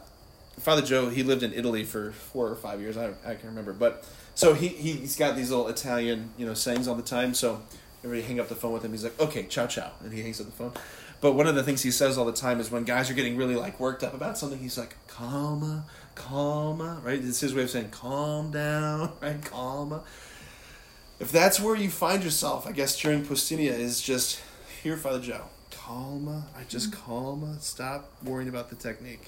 [0.59, 2.97] Father Joe, he lived in Italy for four or five years.
[2.97, 6.87] I, I can remember, but so he he's got these little Italian you know sayings
[6.87, 7.33] all the time.
[7.33, 7.61] So
[8.07, 8.91] everybody hang up the phone with him.
[8.91, 10.73] He's like, "Okay, ciao ciao," and he hangs up the phone.
[11.19, 13.37] But one of the things he says all the time is when guys are getting
[13.37, 17.23] really like worked up about something, he's like, "Calma, calma," right?
[17.23, 19.43] It's his way of saying, "Calm down," right?
[19.43, 20.03] Calma.
[21.19, 24.41] If that's where you find yourself, I guess during Poustinia is just
[24.83, 25.45] here, Father Joe.
[25.71, 26.47] Calma.
[26.55, 27.11] I just mm-hmm.
[27.11, 27.57] calma.
[27.59, 29.27] Stop worrying about the technique.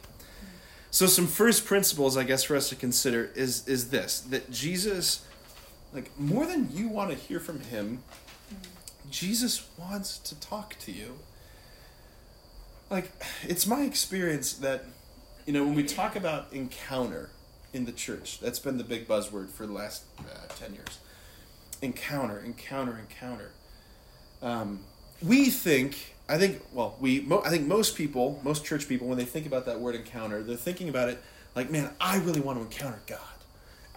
[0.92, 5.26] So some first principles I guess for us to consider is is this that Jesus
[5.94, 8.04] like more than you want to hear from him,
[9.10, 11.20] Jesus wants to talk to you.
[12.90, 13.12] Like
[13.44, 14.86] it's my experience that
[15.46, 17.30] you know when we talk about encounter
[17.74, 21.00] in the church, that's been the big buzzword for the last uh, 10 years.
[21.82, 23.52] Encounter, encounter, encounter.
[24.42, 24.80] Um,
[25.22, 29.18] we think I think, well, we, mo- I think most people, most church people, when
[29.18, 31.22] they think about that word encounter, they're thinking about it
[31.56, 33.20] like, man, I really want to encounter God.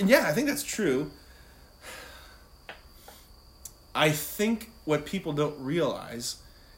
[0.00, 1.10] And yeah, I think that's true.
[3.94, 6.36] I think what people don't realize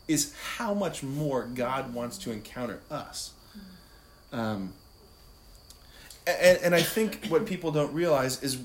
[0.08, 3.32] is how much more God wants to encounter us.
[4.32, 4.72] Um,
[6.26, 8.58] and, and I think what people don't realize is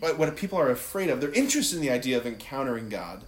[0.00, 1.20] what, what people are afraid of.
[1.20, 3.22] They're interested in the idea of encountering God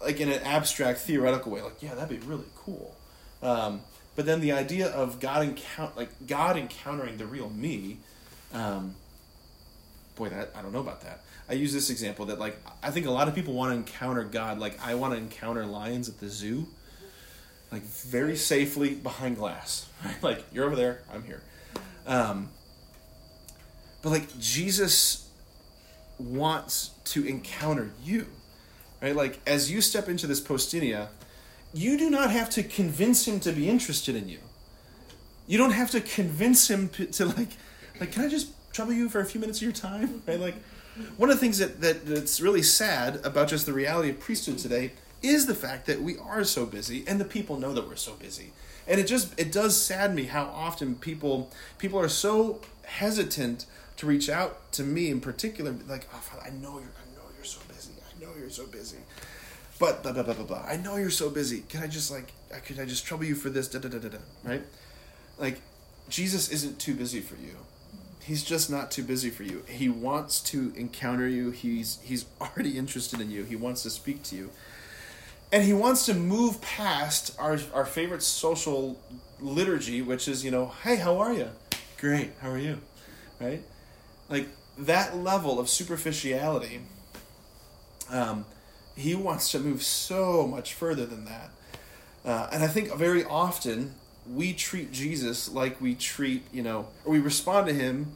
[0.00, 2.96] like in an abstract theoretical way like yeah that'd be really cool
[3.42, 3.80] um,
[4.14, 7.98] but then the idea of god encounter like god encountering the real me
[8.52, 8.94] um,
[10.14, 13.06] boy that i don't know about that i use this example that like i think
[13.06, 16.18] a lot of people want to encounter god like i want to encounter lions at
[16.20, 16.66] the zoo
[17.72, 21.42] like very safely behind glass right like you're over there i'm here
[22.06, 22.48] um,
[24.02, 25.28] but like jesus
[26.18, 28.26] wants to encounter you
[29.00, 29.14] right?
[29.14, 31.08] Like as you step into this poustinia,
[31.72, 34.38] you do not have to convince him to be interested in you.
[35.46, 37.50] You don't have to convince him to, like,
[38.00, 40.40] like, can I just trouble you for a few minutes of your time, right?
[40.40, 40.56] Like,
[41.16, 44.58] one of the things that, that that's really sad about just the reality of priesthood
[44.58, 47.96] today is the fact that we are so busy, and the people know that we're
[47.96, 48.52] so busy,
[48.86, 54.06] and it just it does sadden me how often people people are so hesitant to
[54.06, 57.44] reach out to me in particular, like, oh, Father, I know you're I know you're
[57.44, 57.92] so busy.
[58.00, 58.98] I know you're so busy.
[59.78, 60.64] But blah blah blah blah blah.
[60.66, 61.60] I know you're so busy.
[61.68, 62.32] Can I just like
[62.64, 63.68] could I just trouble you for this?
[63.68, 64.18] Da da da da da.
[64.44, 64.62] Right?
[65.38, 65.60] Like
[66.08, 67.56] Jesus isn't too busy for you.
[68.26, 69.62] He's just not too busy for you.
[69.68, 71.50] He wants to encounter you.
[71.50, 73.44] He's he's already interested in you.
[73.44, 74.50] He wants to speak to you.
[75.52, 79.00] And he wants to move past our our favorite social
[79.40, 81.50] liturgy, which is, you know, hey, how are you?
[81.98, 82.78] Great, how are you?
[83.40, 83.62] Right?
[84.28, 86.80] Like that level of superficiality
[88.10, 88.46] um,
[88.96, 91.50] he wants to move so much further than that.
[92.24, 93.94] Uh, and I think very often
[94.32, 98.12] we treat Jesus like we treat, you know, or we respond to him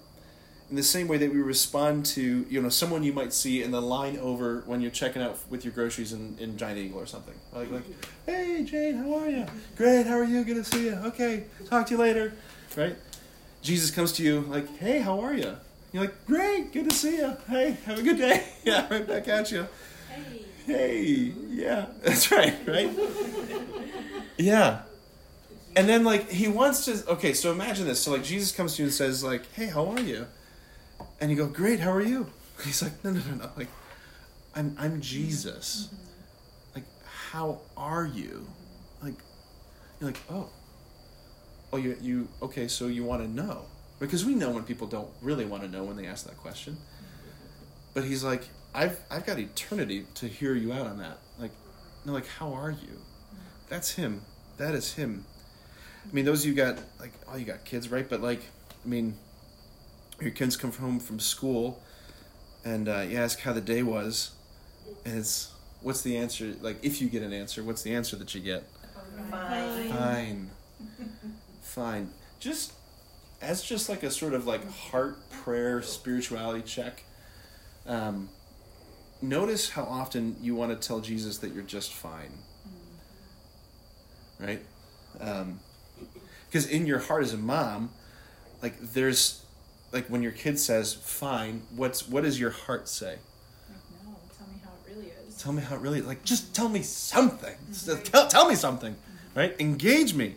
[0.71, 3.73] in the same way that we respond to, you know, someone you might see in
[3.73, 7.07] the line over when you're checking out with your groceries in, in Giant Eagle or
[7.07, 7.35] something.
[7.53, 7.83] Like, like,
[8.25, 9.47] hey, Jane, how are you?
[9.77, 10.45] Great, how are you?
[10.45, 10.95] Good to see you.
[11.07, 12.33] Okay, talk to you later.
[12.77, 12.97] Right?
[13.63, 15.57] Jesus comes to you like, hey, how are you?
[15.93, 17.37] You're like, great, good to see you.
[17.49, 18.47] Hey, have a good day.
[18.65, 19.67] yeah, right back at you.
[20.09, 20.45] Hey.
[20.67, 22.91] Hey, yeah, that's right, right?
[24.39, 24.83] yeah.
[25.81, 28.03] And then, like, he wants to, okay, so imagine this.
[28.03, 30.27] So, like, Jesus comes to you and says, like, hey, how are you?
[31.23, 32.27] And you go, great, how are you?
[32.63, 33.51] He's like, no, no, no, no.
[33.57, 33.69] Like,
[34.55, 35.89] I'm, I'm Jesus.
[36.75, 36.85] Like,
[37.31, 38.47] how are you?
[39.03, 39.15] Like,
[39.99, 40.51] you're like, oh.
[41.73, 43.65] Oh, you, you, okay, so you want to know
[44.01, 46.77] because we know when people don't really want to know when they ask that question.
[47.95, 51.21] But he's like, I've I've got eternity to hear you out on that.
[51.39, 51.53] Like,
[52.05, 53.01] no, like how are you?
[53.71, 54.21] That's him.
[54.59, 55.25] That is him.
[56.11, 58.09] I mean, those of you got like, oh, you got kids, right?
[58.09, 58.43] But like,
[58.85, 59.17] I mean,
[60.21, 61.83] your kids come home from school,
[62.65, 64.33] and uh, you ask how the day was,
[65.05, 66.55] and it's what's the answer?
[66.61, 68.65] Like, if you get an answer, what's the answer that you get?
[69.31, 69.89] Fine.
[69.91, 70.51] Fine.
[71.63, 72.11] Fine.
[72.41, 72.73] Just
[73.41, 77.05] as just like a sort of like heart prayer spirituality check.
[77.87, 78.29] Um,
[79.23, 82.33] notice how often you want to tell Jesus that you're just fine.
[84.39, 84.63] Right?
[86.51, 87.91] Because in your heart as a mom,
[88.61, 89.45] like there's
[89.93, 93.19] like when your kid says fine, what's what does your heart say?
[94.05, 95.37] no, tell me how it really is.
[95.37, 97.55] Tell me how it really like just tell me something.
[97.71, 98.03] Mm-hmm.
[98.03, 98.95] Tell, tell me something.
[98.95, 99.39] Mm-hmm.
[99.39, 99.57] Right?
[99.61, 100.35] Engage me.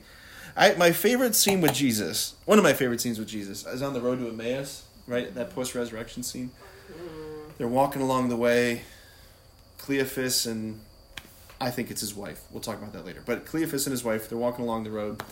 [0.56, 3.94] I, my favorite scene with Jesus, one of my favorite scenes with Jesus, is on
[3.94, 5.34] the road to Emmaus, right?
[5.34, 6.52] That post resurrection scene.
[7.58, 8.84] They're walking along the way.
[9.80, 10.80] Cleophas and
[11.60, 12.42] I think it's his wife.
[12.52, 13.24] We'll talk about that later.
[13.26, 15.24] But Cleophas and his wife, they're walking along the road,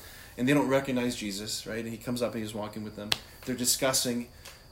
[0.42, 1.84] and they don't recognize Jesus, right?
[1.84, 3.12] And he comes up and he's walking with them.
[3.46, 4.28] They're discussing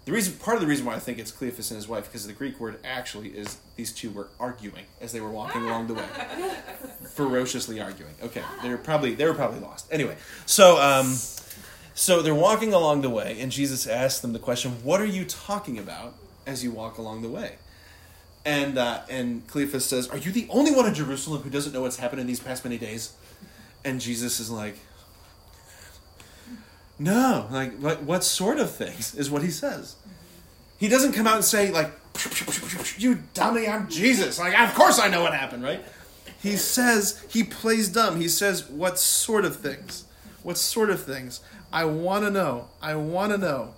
[0.06, 0.34] the reason.
[0.40, 2.60] Part of the reason why I think it's Cleophas and his wife, because the Greek
[2.60, 6.08] word actually is these two were arguing as they were walking along the way,
[7.14, 8.16] ferociously arguing.
[8.24, 9.88] Okay, they're probably they were probably lost.
[9.92, 10.16] Anyway,
[10.48, 11.06] so um,
[11.94, 15.24] so they're walking along the way, and Jesus asks them the question, "What are you
[15.24, 16.16] talking about
[16.48, 17.58] as you walk along the way?"
[18.44, 21.82] And uh, and Cleophas says, "Are you the only one in Jerusalem who doesn't know
[21.82, 23.14] what's happened in these past many days?"
[23.86, 24.76] And Jesus is like,
[27.00, 29.96] "No, like what, what sort of things?" Is what he says.
[30.78, 31.92] He doesn't come out and say like,
[32.98, 35.84] "You dummy, I'm Jesus." Like, of course I know what happened, right?
[36.42, 38.20] He says he plays dumb.
[38.20, 40.04] He says, "What sort of things?
[40.44, 42.68] What sort of things?" I want to know.
[42.82, 43.76] I want to know.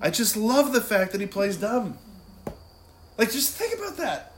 [0.00, 1.98] I just love the fact that he plays dumb.
[3.18, 4.32] Like, just think about that.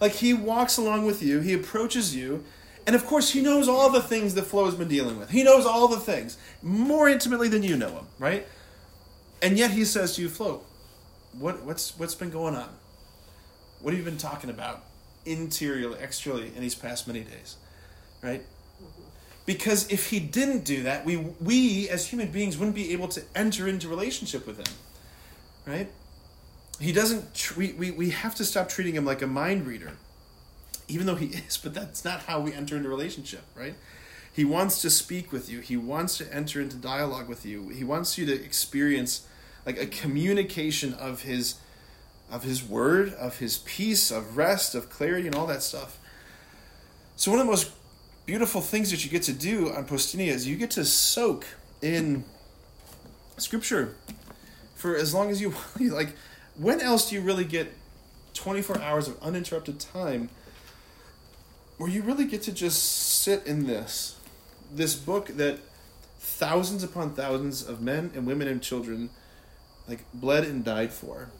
[0.00, 2.44] Like, he walks along with you, he approaches you,
[2.86, 5.30] and of course, he knows all the things that Flo has been dealing with.
[5.30, 8.46] He knows all the things more intimately than you know him, right?
[9.42, 10.62] And yet, he says to you, Flo,
[11.32, 12.68] what, what's, what's been going on?
[13.80, 14.84] What have you been talking about
[15.24, 17.56] interiorly, exteriorly in these past many days,
[18.22, 18.44] right?
[19.46, 23.22] Because if he didn't do that, we, we as human beings wouldn't be able to
[23.34, 24.74] enter into relationship with him,
[25.66, 25.90] right?
[26.80, 27.56] He doesn't.
[27.56, 29.92] We, we we have to stop treating him like a mind reader,
[30.90, 31.56] even though he is.
[31.56, 33.74] But that's not how we enter into relationship, right?
[34.32, 35.60] He wants to speak with you.
[35.60, 37.68] He wants to enter into dialogue with you.
[37.68, 39.26] He wants you to experience
[39.66, 41.56] like a communication of his
[42.30, 45.98] of his word, of his peace, of rest, of clarity, and all that stuff.
[47.16, 47.72] So one of the most
[48.24, 51.44] beautiful things that you get to do on Poustinia is you get to soak
[51.82, 52.24] in
[53.36, 53.96] scripture
[54.76, 56.14] for as long as you like
[56.56, 57.72] when else do you really get
[58.34, 60.28] 24 hours of uninterrupted time
[61.80, 62.82] where you really get to just
[63.22, 64.16] sit in this
[64.70, 65.58] this book that
[66.18, 69.08] thousands upon thousands of men and women and children
[69.88, 71.30] like bled and died for.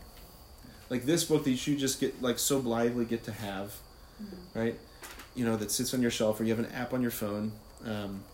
[0.88, 3.74] Like this book that you just get like so blithely get to have
[4.20, 4.58] mm-hmm.
[4.58, 4.80] right?
[5.34, 7.52] You know that sits on your shelf or you have an app on your phone
[7.84, 8.24] um,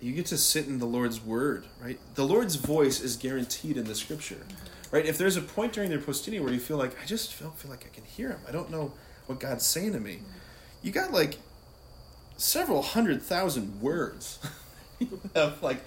[0.00, 2.00] you get to sit in the lord's word right?
[2.16, 4.44] The lord's voice is guaranteed in the scripture
[4.90, 5.06] right?
[5.06, 7.70] If there's a point during their poustinia where you feel like i just don't feel
[7.70, 8.40] like i can hear him.
[8.48, 8.92] I don't know
[9.26, 10.20] what god's saying to me
[10.82, 11.38] you got like
[12.36, 14.38] several hundred thousand words
[15.34, 15.82] of like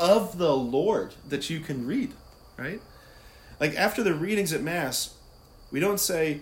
[0.00, 2.12] of the lord that you can read
[2.56, 2.80] right
[3.60, 5.14] like after the readings at mass
[5.70, 6.40] we don't say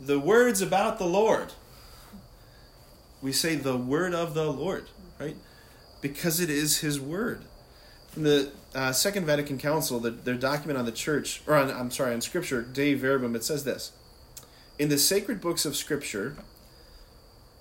[0.00, 1.52] the words about the lord
[3.24, 4.84] we say the word of the Lord,
[5.18, 5.36] right?
[6.02, 7.40] Because it is His word.
[8.10, 11.90] From the uh, Second Vatican Council, the, their document on the church, or on, I'm
[11.90, 13.92] sorry, on Scripture, Dei Verbum, it says this
[14.76, 16.36] In the sacred books of Scripture,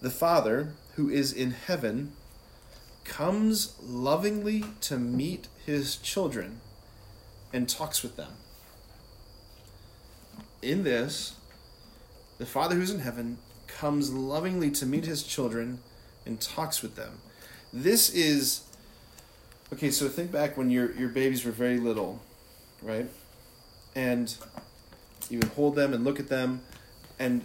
[0.02, 2.14] the Father, who is in heaven,
[3.04, 6.60] comes lovingly to meet his children
[7.52, 8.34] and talks with them.
[10.64, 11.36] In this,
[12.40, 15.80] the Father who's in heaven comes lovingly to meet his children
[16.26, 17.20] and talks with them.
[17.72, 18.64] This is
[19.72, 22.22] okay, so think back when your your babies were very little,
[22.82, 23.10] right?
[23.96, 24.36] And
[25.30, 26.62] you would hold them and look at them
[27.24, 27.44] and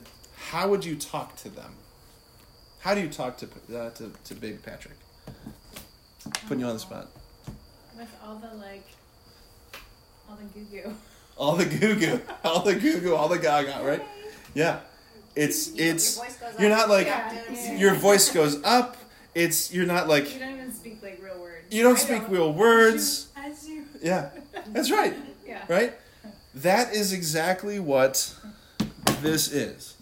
[0.51, 1.75] how would you talk to them?
[2.81, 4.97] How do you talk to uh, to, to baby Patrick?
[6.47, 7.09] Putting you on the spot.
[7.97, 8.87] With all the like
[10.29, 10.95] all the goo goo.
[11.39, 12.21] All the goo goo.
[12.43, 14.03] all the goo goo, all the gaga, right?
[14.55, 14.81] Yeah
[15.39, 16.21] it's it's
[16.59, 17.77] you're not like yeah.
[17.77, 18.97] your voice goes up.
[19.35, 21.67] It's you're not like you don't even speak like real words.
[21.71, 22.33] You don't I speak don't.
[22.33, 23.29] real words.
[23.37, 24.09] As you, as you.
[24.09, 24.31] Yeah,
[24.69, 25.15] that's right.
[25.47, 25.65] yeah.
[25.69, 25.95] Right.
[26.57, 28.35] That is exactly what
[29.23, 29.97] this is.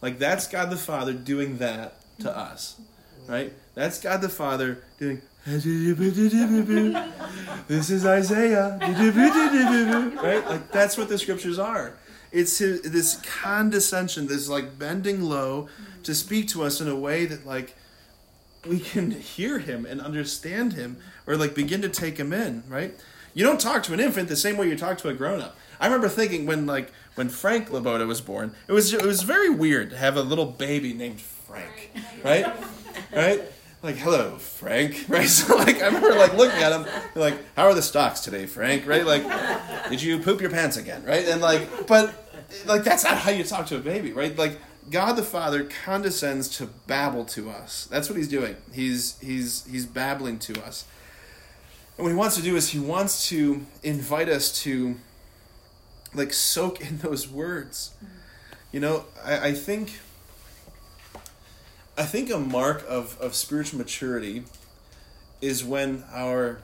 [0.00, 2.80] Like that's God the Father doing that to us,
[3.26, 3.52] right?
[3.74, 5.22] That's God the Father doing.
[7.68, 10.46] this is Isaiah, right?
[10.46, 11.94] Like that's what the scriptures are.
[12.30, 15.68] It's his, this condescension, this like bending low
[16.04, 17.76] to speak to us in a way that like
[18.66, 20.96] we can hear him and understand him
[21.26, 22.94] or like begin to take him in, right?
[23.34, 25.56] You don't talk to an infant the same way you talk to a grown up.
[25.80, 29.50] I remember thinking when like when Frank Laboda was born, it was it was very
[29.50, 31.90] weird to have a little baby named Frank,
[32.24, 32.46] right?
[33.14, 33.42] Right?
[33.82, 35.28] Like, hello, Frank, right?
[35.28, 38.86] So like I remember like looking at him, like, how are the stocks today, Frank?
[38.86, 39.04] Right?
[39.04, 39.24] Like,
[39.90, 41.04] did you poop your pants again?
[41.04, 41.26] Right?
[41.26, 42.14] And like, but
[42.66, 44.36] like that's not how you talk to a baby, right?
[44.36, 44.58] Like
[44.90, 47.86] God the Father condescends to babble to us.
[47.90, 48.56] That's what he's doing.
[48.72, 50.86] He's he's he's babbling to us.
[51.96, 54.96] And what he wants to do is he wants to invite us to
[56.14, 57.94] like soak in those words.
[58.70, 60.00] You know, I, I think
[61.96, 64.44] I think a mark of, of spiritual maturity
[65.40, 66.60] is when our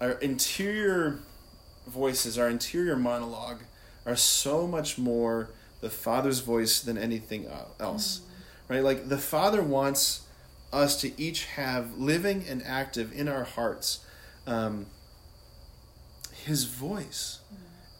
[0.00, 1.20] our interior
[1.86, 3.60] voices, our interior monologue,
[4.06, 7.46] are so much more the Father's voice than anything
[7.78, 8.18] else.
[8.18, 8.72] Mm-hmm.
[8.72, 8.82] Right?
[8.82, 10.22] Like the Father wants
[10.72, 14.04] us to each have living and active in our hearts
[14.46, 14.86] um,
[16.44, 17.39] His voice mm-hmm.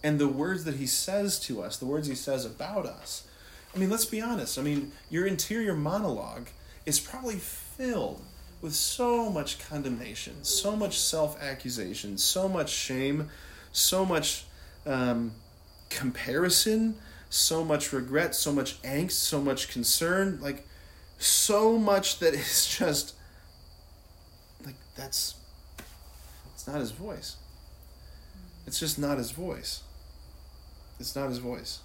[0.03, 3.25] And the words that He says to us, the words He says about us.
[3.75, 4.59] I mean, let's be honest.
[4.59, 6.49] I mean, your interior monologue
[6.87, 8.21] is probably filled
[8.61, 13.29] with so much condemnation, so much self accusation, so much shame,
[13.73, 14.45] so much
[14.87, 15.33] um,
[15.89, 16.97] comparison,
[17.29, 20.67] so much regret, so much angst, so much concern, like
[21.19, 23.15] so much that is just
[24.65, 25.35] like that's
[26.55, 27.37] it's not his voice.
[28.67, 29.83] It's just not his voice.
[31.01, 31.81] It's not his voice.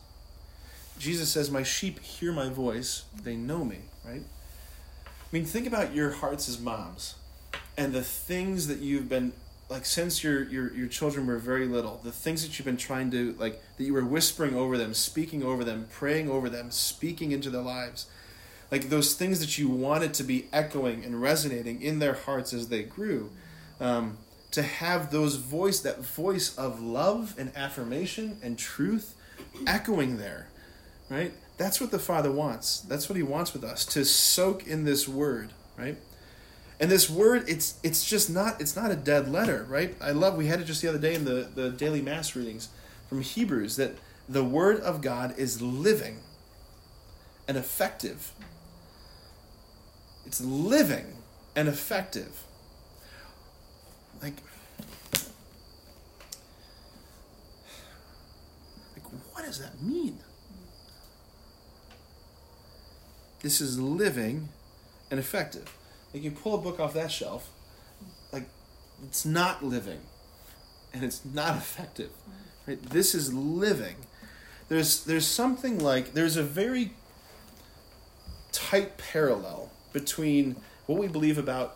[0.99, 4.22] Jesus says, My sheep hear my voice, they know me, right?
[5.05, 7.16] I mean, think about your hearts as moms
[7.78, 9.34] and the things that you've been
[9.70, 13.09] like since your, your your children were very little the things that you've been trying
[13.11, 17.32] to like that you were whispering over them speaking over them praying over them speaking
[17.32, 18.05] into their lives
[18.72, 22.70] like those things that you wanted to be echoing and resonating in their hearts as
[22.70, 23.32] they grew
[23.80, 24.18] um,
[24.56, 29.16] to have those voice that voice of love and affirmation and truth
[29.68, 30.47] echoing there
[31.10, 32.82] right that's what the Father wants.
[32.82, 35.97] That's what He wants with us to soak in this word, right?
[36.80, 39.95] And this word, it's it's just not it's not a dead letter, right?
[40.01, 42.70] I love we had it just the other day in the, the daily mass readings
[43.08, 43.95] from Hebrews that
[44.28, 46.20] the word of God is living
[47.47, 48.34] and effective.
[50.26, 51.18] It's living
[51.56, 52.43] and effective.
[54.26, 54.34] Like
[58.95, 60.17] like what does that mean?
[63.43, 64.49] This is living
[65.11, 65.78] and effective.
[66.11, 67.51] Like you pull a book off that shelf,
[68.34, 68.45] like
[69.03, 69.99] it's not living
[70.91, 72.09] and it's not effective.
[72.65, 72.82] Right?
[72.82, 73.97] This is living.
[74.69, 76.93] There's there's something like there's a very
[78.51, 80.55] tight parallel between
[80.88, 81.76] what we believe about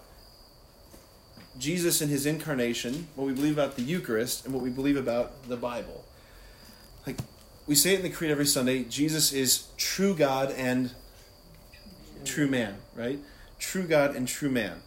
[1.59, 5.47] Jesus and his incarnation, what we believe about the Eucharist, and what we believe about
[5.47, 6.05] the Bible.
[7.05, 7.17] Like
[7.67, 10.91] we say it in the Creed every Sunday, Jesus is true God and
[12.23, 13.19] true man, right?
[13.59, 14.81] True God and true man.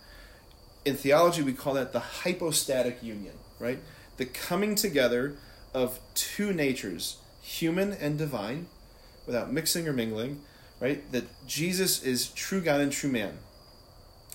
[0.85, 3.79] In theology, we call that the hypostatic union, right?
[4.17, 5.37] The coming together
[5.75, 8.67] of two natures, human and divine,
[9.27, 10.41] without mixing or mingling,
[10.81, 11.11] right?
[11.13, 13.39] That Jesus is true God and true man.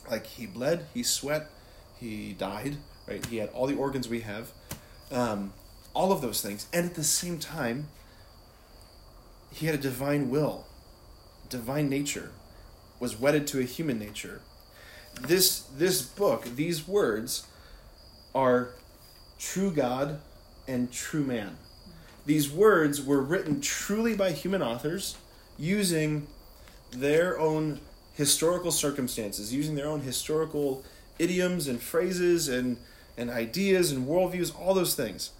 [0.10, 1.50] Like he bled, he sweat,
[2.00, 2.78] he died,
[3.08, 3.26] right?
[3.26, 4.52] He had all the organs we have,
[5.12, 5.54] um,
[5.93, 6.68] all of those things.
[6.74, 7.88] And at the same time,
[9.52, 10.66] he had a divine will,
[11.50, 12.32] divine nature,
[13.00, 14.41] was wedded to a human nature.
[15.22, 17.48] This this book, these words
[18.36, 18.70] are
[19.39, 20.20] true God
[20.68, 21.58] and true man.
[22.26, 25.16] These words were written truly by human authors
[25.58, 26.28] using
[26.91, 27.80] their own
[28.14, 30.84] historical circumstances, using their own historical
[31.20, 32.78] idioms and phrases and,
[33.18, 35.32] and ideas and worldviews, all those things.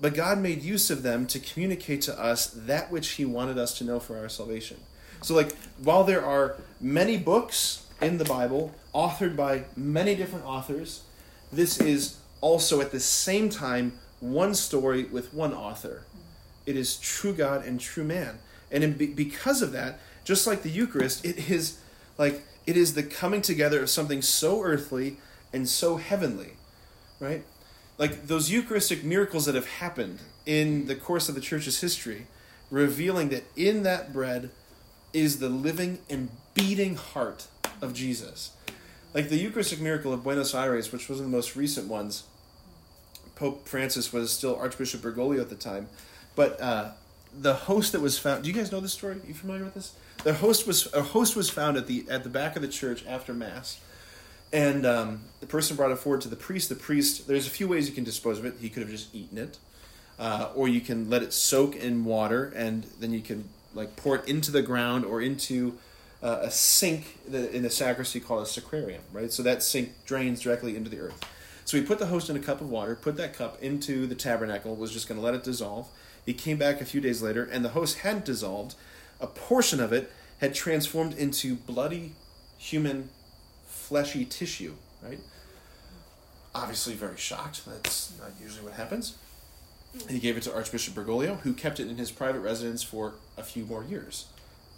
[0.00, 3.76] But God made use of them to communicate to us that which He wanted us
[3.78, 4.78] to know for our salvation.
[5.22, 11.02] So, like, while there are many books in the Bible, authored by many different authors,
[11.50, 16.02] this is also at the same time one story with one author.
[16.66, 18.38] It is true God and true man.
[18.70, 21.78] And in, because of that, just like the Eucharist, it is
[22.18, 25.18] like it is the coming together of something so earthly
[25.52, 26.54] and so heavenly,
[27.20, 27.44] right?
[27.98, 32.26] Like those Eucharistic miracles that have happened in the course of the church's history,
[32.70, 34.50] revealing that in that bread
[35.12, 37.46] is the living and beating heart
[37.80, 38.50] of Jesus.
[39.14, 42.24] Like the Eucharistic miracle of Buenos Aires, which was one of the most recent ones.
[43.34, 45.88] Pope Francis was still Archbishop Bergoglio at the time,
[46.34, 46.90] but uh,
[47.38, 48.42] the host that was found.
[48.42, 49.16] Do you guys know this story?
[49.16, 49.94] Are you familiar with this?
[50.24, 53.04] The host was a host was found at the at the back of the church
[53.06, 53.78] after mass,
[54.52, 56.68] and um, the person brought it forward to the priest.
[56.68, 57.28] The priest.
[57.28, 58.54] There's a few ways you can dispose of it.
[58.60, 59.58] He could have just eaten it,
[60.18, 64.16] uh, or you can let it soak in water, and then you can like pour
[64.16, 65.78] it into the ground or into
[66.22, 69.32] uh, a sink in the sacristy called a sacrarium, right?
[69.32, 71.20] So that sink drains directly into the earth.
[71.64, 74.14] So he put the host in a cup of water, put that cup into the
[74.14, 75.88] tabernacle, was just going to let it dissolve.
[76.24, 78.76] He came back a few days later, and the host hadn't dissolved.
[79.20, 82.12] A portion of it had transformed into bloody
[82.58, 83.08] human
[83.66, 85.18] fleshy tissue, right?
[86.54, 87.66] Obviously, very shocked.
[87.66, 89.16] That's not usually what happens.
[90.08, 93.42] He gave it to Archbishop Bergoglio, who kept it in his private residence for a
[93.42, 94.26] few more years.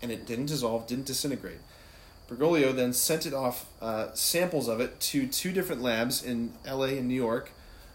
[0.00, 1.58] And it didn't dissolve, didn't disintegrate.
[2.28, 6.86] Bergoglio then sent it off, uh, samples of it, to two different labs in LA
[6.98, 7.50] and New York,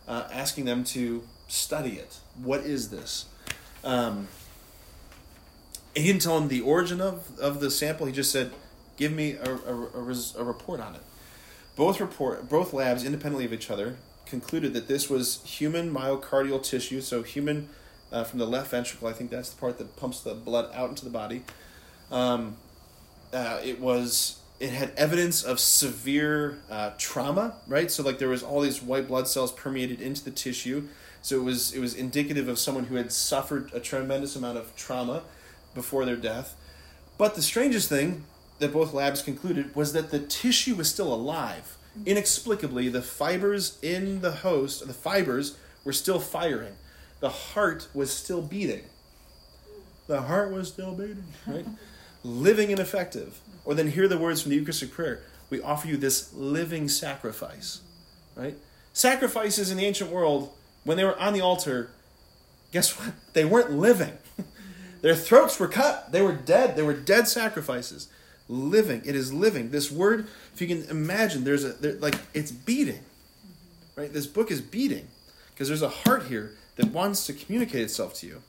[0.07, 2.17] uh, asking them to study it.
[2.41, 3.25] What is this?
[3.83, 4.27] Um,
[5.95, 8.05] he didn't tell him the origin of, of the sample.
[8.05, 8.51] He just said,
[8.97, 11.01] "Give me a, a, a, res- a report on it."
[11.75, 17.01] Both report both labs, independently of each other, concluded that this was human myocardial tissue.
[17.01, 17.69] So human
[18.11, 19.07] uh, from the left ventricle.
[19.07, 21.43] I think that's the part that pumps the blood out into the body.
[22.11, 22.57] Um,
[23.33, 27.91] uh, it was it had evidence of severe uh, trauma, right?
[27.91, 30.87] So like there was all these white blood cells permeated into the tissue.
[31.21, 34.75] So it was it was indicative of someone who had suffered a tremendous amount of
[34.75, 35.23] trauma
[35.73, 36.55] before their death.
[37.17, 38.23] But the strangest thing
[38.59, 41.77] that both labs concluded was that the tissue was still alive.
[42.05, 46.73] Inexplicably, the fibers in the host, the fibers, were still firing.
[47.19, 48.83] The heart was still beating.
[50.07, 51.65] The heart was still beating, right?
[52.23, 53.39] living and effective.
[53.65, 55.23] Or then hear the words from the Eucharistic prayer.
[55.49, 57.81] We offer you this living sacrifice,
[58.35, 58.57] right?
[58.91, 60.51] Sacrifices in the ancient world,
[60.83, 61.91] when they were on the altar,
[62.71, 63.13] guess what?
[63.33, 64.17] They weren't living.
[65.03, 66.13] Their throats were cut.
[66.13, 66.77] They were dead.
[66.77, 68.07] They were dead sacrifices.
[68.47, 69.01] Living.
[69.03, 69.69] It is living.
[69.69, 73.01] This word, if you can imagine, there's a there, like it's beating.
[73.97, 74.11] Right?
[74.11, 75.09] This book is beating
[75.49, 78.41] because there's a heart here that wants to communicate itself to you.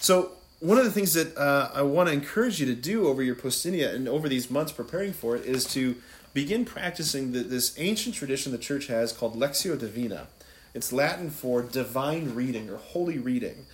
[0.00, 3.22] So one of the things that uh, I want to encourage you to do over
[3.22, 5.94] your Poustinia and over these months preparing for it is to
[6.34, 10.26] begin practicing the, this ancient tradition the church has called Lectio Divina.
[10.74, 13.66] It's Latin for divine reading or holy reading.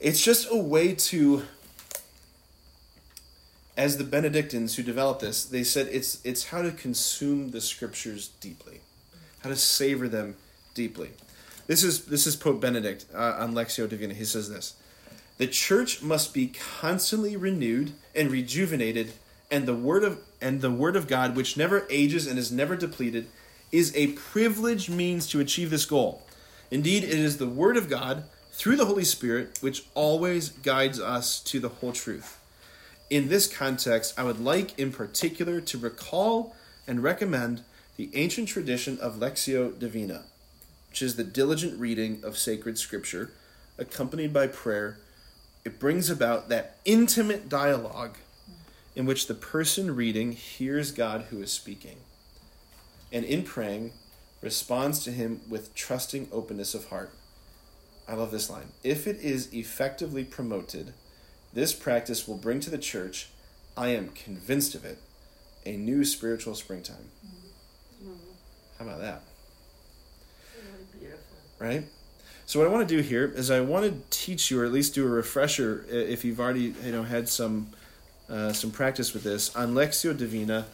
[0.00, 1.42] It's just a way to,
[3.76, 8.28] as the Benedictines who developed this, they said it's it's how to consume the scriptures
[8.40, 8.80] deeply,
[9.42, 10.36] how to savor them
[10.72, 11.10] deeply.
[11.66, 14.14] This is this is Pope Benedict uh, on Lectio Divina.
[14.14, 14.74] He says this:
[15.36, 19.12] the church must be constantly renewed and rejuvenated,
[19.50, 22.74] and the word of and the word of God, which never ages and is never
[22.74, 23.26] depleted,
[23.70, 26.22] is a privileged means to achieve this goal.
[26.70, 28.24] Indeed, it is the word of God
[28.60, 32.38] through the Holy Spirit which always guides us to the whole truth.
[33.08, 36.54] In this context, I would like in particular to recall
[36.86, 37.62] and recommend
[37.96, 40.24] the ancient tradition of Lectio Divina,
[40.90, 43.32] which is the diligent reading of sacred scripture,
[43.78, 44.98] accompanied by prayer
[45.64, 48.18] it brings about that intimate dialogue
[48.94, 51.96] in which the person reading hears God who is speaking
[53.10, 53.92] and in praying
[54.42, 57.14] responds to him with trusting openness of heart.
[58.10, 58.72] I love this line.
[58.82, 60.94] If it is effectively promoted,
[61.52, 63.28] this practice will bring to the church,
[63.76, 64.98] I am convinced of it,
[65.64, 67.10] a new spiritual springtime.
[68.78, 69.22] How about that?
[70.56, 71.36] Really beautiful.
[71.60, 71.84] Right?
[72.46, 74.72] So what I want to do here is I want to teach you, or at
[74.72, 77.68] least do a refresher, if you've already you know had some
[78.28, 80.66] uh, some practice with this, on Lectio Divina,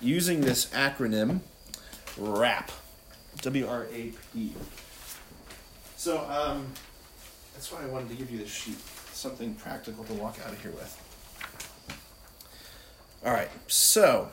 [0.00, 1.40] using this acronym
[2.16, 2.70] WRAP,
[3.40, 4.52] W R A P.
[6.04, 6.66] So um,
[7.54, 8.76] that's why I wanted to give you this sheet,
[9.14, 11.00] something practical to walk out of here with.
[13.24, 14.28] All right, so.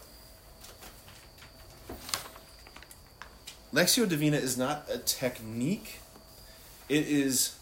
[3.72, 6.02] Lectio Divina is not a technique.
[6.90, 7.58] It is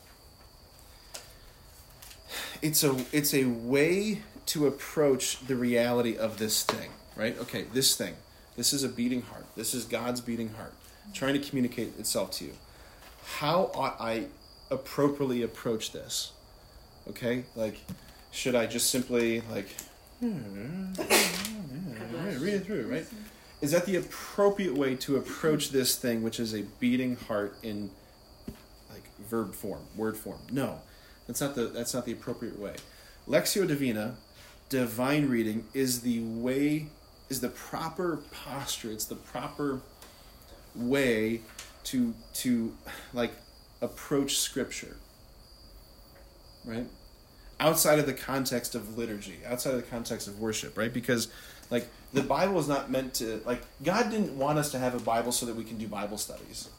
[2.64, 7.38] it's a it's a way to approach the reality of this thing right?
[7.38, 8.16] Okay this thing.
[8.58, 9.46] This is a beating heart.
[9.56, 10.74] This is god's beating heart
[11.14, 12.54] trying to communicate itself to you
[13.38, 14.26] how ought i
[14.72, 16.32] appropriately approach this
[17.08, 17.80] okay like
[18.32, 19.68] should i just simply like
[20.22, 20.34] read
[22.54, 23.06] it through right
[23.62, 27.90] is that the appropriate way to approach this thing which is a beating heart in
[28.92, 30.40] like verb form, word form.
[30.52, 30.80] No,
[31.28, 32.76] that's not the that's not the appropriate way.
[33.28, 34.16] Lectio Divina,
[34.70, 36.88] divine reading, is the way,
[37.30, 38.92] is the proper posture.
[38.92, 39.82] It's the proper
[40.76, 41.42] way
[41.92, 42.76] to to
[43.14, 43.34] like
[43.82, 44.98] approach Scripture.
[46.66, 46.88] Right,
[47.60, 50.94] outside of the context of liturgy, outside of the context of worship, right?
[50.94, 51.30] Because
[51.70, 55.00] like the Bible is not meant to like God didn't want us to have a
[55.00, 56.70] Bible so that we can do Bible studies.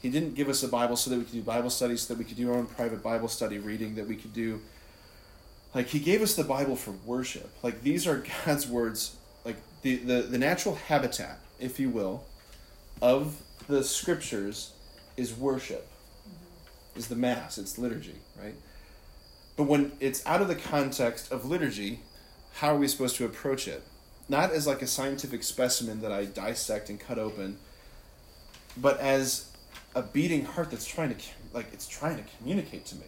[0.00, 2.18] He didn't give us a Bible so that we could do Bible studies, so that
[2.18, 4.60] we could do our own private Bible study reading, that we could do.
[5.74, 7.50] Like, He gave us the Bible for worship.
[7.62, 12.24] Like, these are God's words, like the, the, the natural habitat, if you will,
[13.02, 14.72] of the scriptures
[15.16, 15.86] is worship,
[16.96, 18.54] is the Mass, it's liturgy, right?
[19.56, 22.00] But when it's out of the context of liturgy,
[22.54, 23.82] how are we supposed to approach it?
[24.28, 27.58] Not as like a scientific specimen that I dissect and cut open,
[28.76, 29.50] but as
[29.94, 33.06] a beating heart that's trying to like it's trying to communicate to me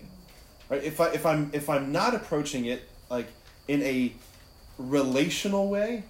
[0.71, 3.27] right if i if i'm if i'm not approaching it like
[3.69, 4.13] in a
[4.79, 6.03] relational way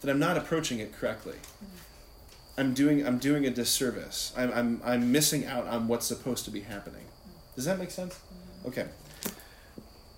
[0.00, 1.34] then I'm not approaching it correctly.
[2.58, 4.32] I'm doing I'm doing a disservice.
[4.36, 7.04] I'm I'm I'm missing out on what's supposed to be happening.
[7.54, 8.18] Does that make sense?
[8.66, 8.86] Okay.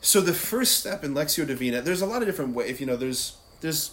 [0.01, 2.70] So the first step in Lectio Divina, there's a lot of different ways.
[2.70, 3.93] If you know, there's there's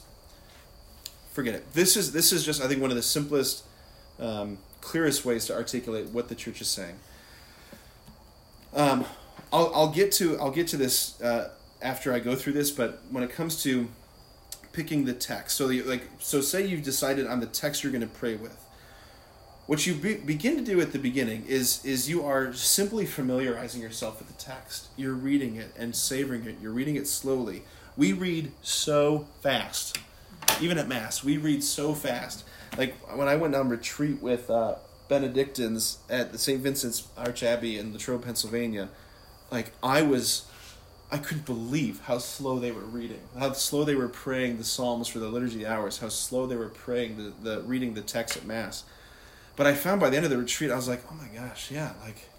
[1.32, 1.74] forget it.
[1.74, 3.64] This is this is just I think one of the simplest,
[4.20, 6.96] um, clearest ways to articulate what the church is saying.
[8.74, 9.06] Um,
[9.52, 11.50] I'll I'll get to I'll get to this uh,
[11.82, 13.88] after I go through this, but when it comes to
[14.76, 18.02] picking the text, so you, like so say you've decided on the text you're going
[18.02, 18.62] to pray with.
[19.68, 23.82] What you be, begin to do at the beginning is is you are simply familiarizing
[23.82, 24.88] yourself with the text.
[24.98, 26.58] You're reading it and savoring it.
[26.62, 27.64] You're reading it slowly.
[27.98, 29.98] We read so fast,
[30.62, 31.24] even at mass.
[31.24, 32.44] We read so fast.
[32.78, 34.76] Like when I went on retreat with uh,
[35.08, 36.62] Benedictines at the St.
[36.62, 38.90] Vincent's Arch Abbey in Latrobe, Pennsylvania,
[39.50, 40.46] like I was
[41.12, 45.08] I couldn't believe how slow they were reading, how slow they were praying the Psalms
[45.08, 48.46] for the liturgy hours, how slow they were praying the, the reading the text at
[48.46, 48.84] Mass.
[49.56, 51.72] But I found by the end of the retreat, I was like, oh my gosh,
[51.72, 52.30] yeah, like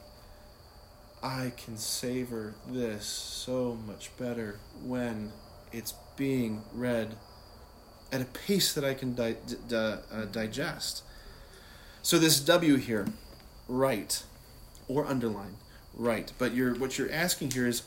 [1.23, 5.33] I can savor this so much better when
[5.73, 7.17] it's being read
[8.13, 9.37] at a pace that I can di-
[9.69, 11.03] di- uh, digest.
[12.03, 13.07] So this W here,
[13.69, 14.23] right,
[14.89, 15.57] or underline,
[15.95, 16.33] right.
[16.39, 17.83] But you're what you're asking here is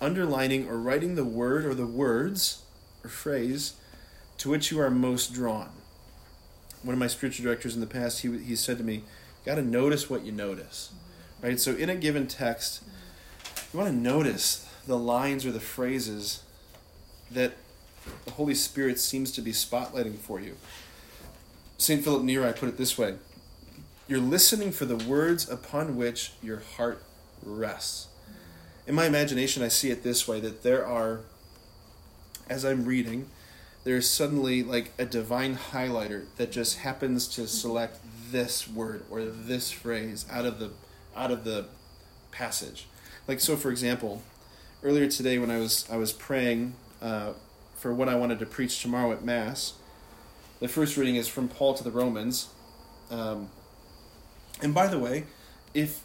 [0.00, 2.62] underlining or writing the word or the words
[3.04, 3.74] or phrase
[4.38, 5.70] to which you are most drawn.
[6.82, 9.02] One of my spiritual directors in the past, he, he said to me,
[9.44, 10.92] got to notice what you notice.
[11.42, 11.60] Right?
[11.60, 12.82] So in a given text,
[13.72, 16.42] you want to notice the lines or the phrases
[17.30, 17.52] that
[18.24, 20.56] the Holy Spirit seems to be spotlighting for you.
[21.76, 22.02] St.
[22.02, 23.16] Philip Neri put it this way
[24.08, 27.02] You're listening for the words upon which your heart
[27.42, 28.09] rests
[28.86, 31.20] in my imagination, I see it this way that there are,
[32.48, 33.28] as I'm reading,
[33.84, 37.98] there's suddenly like a divine highlighter that just happens to select
[38.30, 40.70] this word or this phrase out of the
[41.16, 41.66] out of the
[42.30, 42.86] passage.
[43.26, 44.22] Like so, for example,
[44.82, 47.32] earlier today when I was I was praying uh,
[47.74, 49.74] for what I wanted to preach tomorrow at Mass,
[50.60, 52.48] the first reading is from Paul to the Romans.
[53.10, 53.48] Um,
[54.62, 55.24] and by the way,
[55.72, 56.02] if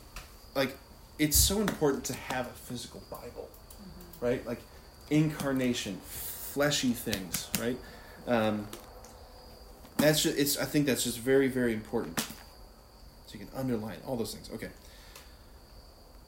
[0.55, 0.78] like
[1.18, 4.26] it's so important to have a physical Bible, mm-hmm.
[4.26, 4.45] right?
[4.45, 4.61] Like
[5.09, 7.78] incarnation, fleshy things, right?
[8.28, 8.68] Um,
[9.97, 10.57] that's just, it's.
[10.57, 12.20] I think that's just very, very important.
[12.20, 14.49] So you can underline all those things.
[14.53, 14.70] Okay.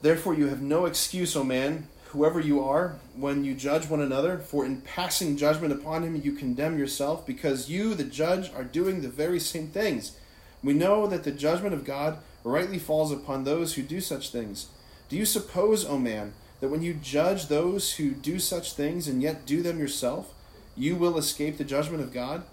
[0.01, 4.37] Therefore, you have no excuse, O man, whoever you are, when you judge one another.
[4.37, 9.01] For in passing judgment upon him, you condemn yourself, because you, the judge, are doing
[9.01, 10.17] the very same things.
[10.63, 14.67] We know that the judgment of God rightly falls upon those who do such things.
[15.09, 19.21] Do you suppose, O man, that when you judge those who do such things and
[19.21, 20.33] yet do them yourself,
[20.75, 22.43] you will escape the judgment of God?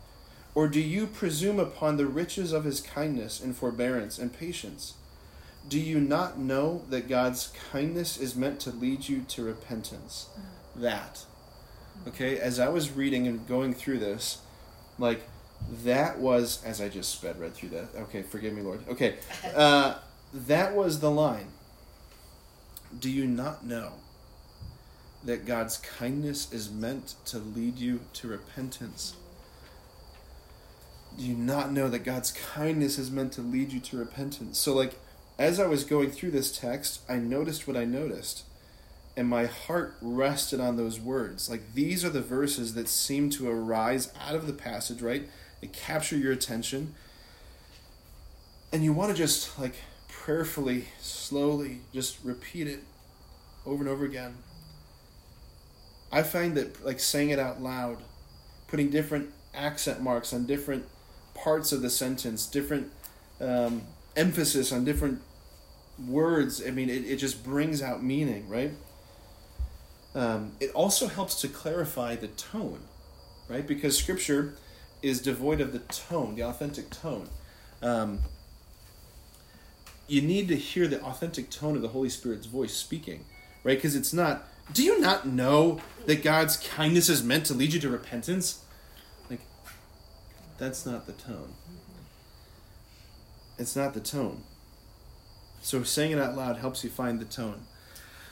[0.54, 4.94] Or do you presume upon the riches of his kindness and forbearance and patience?
[5.68, 10.28] Do you not know that God's kindness is meant to lead you to repentance?
[10.76, 11.24] That.
[12.06, 14.42] Okay, as I was reading and going through this,
[14.98, 15.22] like,
[15.82, 17.88] that was, as I just sped read through that.
[17.96, 18.80] Okay, forgive me, Lord.
[18.88, 19.16] Okay,
[19.56, 19.96] uh,
[20.32, 21.48] that was the line
[22.98, 23.94] do you not know
[25.24, 29.16] that God's kindness is meant to lead you to repentance?
[31.16, 34.58] Do you not know that God's kindness is meant to lead you to repentance?
[34.58, 34.98] So, like,
[35.38, 38.44] as I was going through this text, I noticed what I noticed.
[39.16, 41.48] And my heart rested on those words.
[41.48, 45.28] Like, these are the verses that seem to arise out of the passage, right?
[45.60, 46.94] They capture your attention.
[48.72, 49.76] And you want to just, like,
[50.24, 52.80] prayerfully, slowly, just repeat it
[53.66, 54.34] over and over again.
[56.10, 57.98] I find that like saying it out loud,
[58.66, 60.86] putting different accent marks on different
[61.34, 62.90] parts of the sentence, different
[63.38, 63.82] um,
[64.16, 65.20] emphasis on different
[66.08, 68.72] words, I mean, it, it just brings out meaning, right?
[70.14, 72.80] Um, it also helps to clarify the tone,
[73.46, 73.66] right?
[73.66, 74.54] Because scripture
[75.02, 77.28] is devoid of the tone, the authentic tone.
[77.82, 78.20] Um,
[80.06, 83.24] you need to hear the authentic tone of the Holy Spirit's voice speaking,
[83.62, 83.76] right?
[83.76, 84.46] Because it's not.
[84.72, 88.64] Do you not know that God's kindness is meant to lead you to repentance?
[89.28, 89.40] Like,
[90.58, 91.54] that's not the tone.
[93.58, 94.42] It's not the tone.
[95.60, 97.66] So saying it out loud helps you find the tone.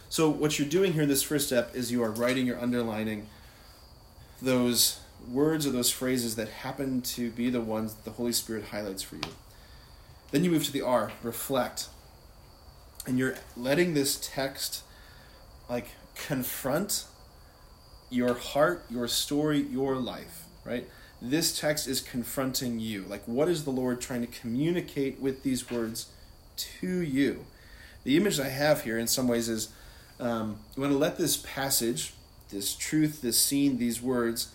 [0.09, 3.29] So what you're doing here in this first step is you are writing, you're underlining
[4.43, 5.01] those
[5.31, 9.03] words or those phrases that happen to be the ones that the Holy Spirit highlights
[9.03, 9.23] for you.
[10.33, 11.89] Then you move to the R, reflect.
[13.07, 14.83] And you're letting this text
[15.71, 17.05] like confront
[18.11, 20.87] your heart, your story, your life, right?
[21.23, 23.05] this text is confronting you.
[23.09, 26.09] Like, what is the Lord trying to communicate with these words
[26.57, 27.47] to you?
[28.03, 29.69] The image I have here, in some ways, is
[30.19, 32.15] um, you want to let this passage,
[32.51, 34.53] this truth, this scene, these words,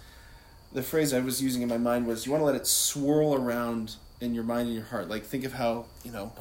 [0.73, 3.33] the phrase I was using in my mind was you want to let it swirl
[3.33, 5.09] around in your mind and your heart.
[5.09, 6.31] Like, think of how, you know,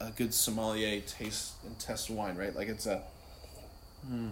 [0.00, 2.54] a good sommelier tastes and tests wine, right?
[2.54, 3.02] Like, it's a.
[4.06, 4.28] Hmm,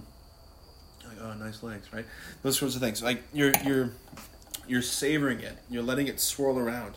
[1.07, 2.07] like, oh, nice legs, right?
[2.43, 3.03] Those sorts of things.
[3.03, 3.91] Like, you're, you're
[4.69, 5.59] you're savoring it.
[5.71, 6.95] You're letting it swirl around.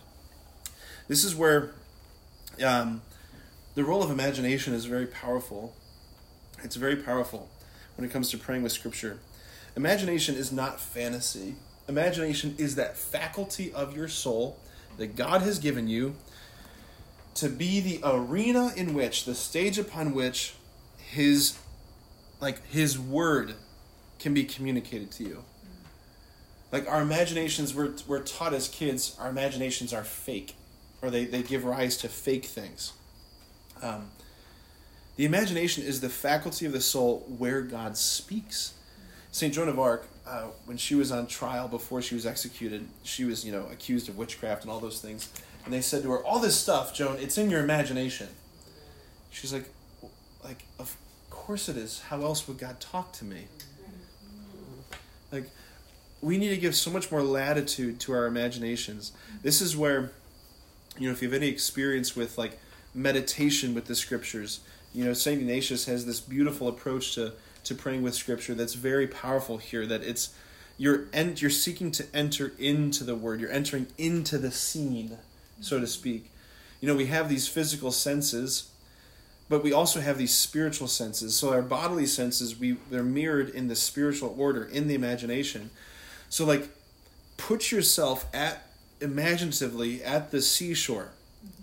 [1.08, 1.72] This is where
[2.64, 3.02] um,
[3.76, 5.76] the role of imagination is very powerful.
[6.64, 7.50] It's very powerful
[7.96, 9.20] when it comes to praying with Scripture.
[9.76, 11.56] Imagination is not fantasy.
[11.88, 14.60] Imagination is that faculty of your soul
[15.00, 16.16] that God has given you
[17.36, 20.54] to be the arena in which, the stage upon which
[20.98, 21.58] His,
[22.40, 23.56] like His Word,
[24.20, 25.44] can be communicated to you.
[26.72, 30.56] Like our imaginations we're, we're taught as kids our imaginations are fake
[31.02, 32.94] or they, they give rise to fake things.
[33.82, 34.12] Um,
[35.16, 38.74] the imagination is the faculty of the soul where god speaks.
[39.32, 43.26] St joan of arc uh, when she was on trial before she was executed she
[43.26, 45.30] was you know accused of witchcraft and all those things
[45.66, 48.28] and they said to her all this stuff joan it's in your imagination
[49.32, 49.66] she's like
[50.44, 50.96] like of
[51.30, 53.46] course it is how else would god talk to me
[55.32, 55.46] like
[56.22, 59.12] we need to give so much more latitude to our imaginations.
[59.42, 60.12] This is where,
[60.98, 62.60] you know, if you have any experience with like
[62.94, 64.60] meditation with the scriptures,
[64.94, 65.40] you know, St.
[65.40, 70.04] Ignatius has this beautiful approach to, to praying with scripture that's very powerful here, that
[70.04, 70.34] it's,
[70.78, 75.18] you're, and you're seeking to enter into the word, you're entering into the scene,
[75.60, 76.32] so to speak.
[76.82, 78.70] You know, we have these physical senses,
[79.50, 81.36] but we also have these spiritual senses.
[81.36, 85.72] So our bodily senses, we they're mirrored in the spiritual order, in the imagination.
[86.30, 86.70] So like
[87.36, 88.68] put yourself at
[89.02, 91.10] imaginatively at the seashore,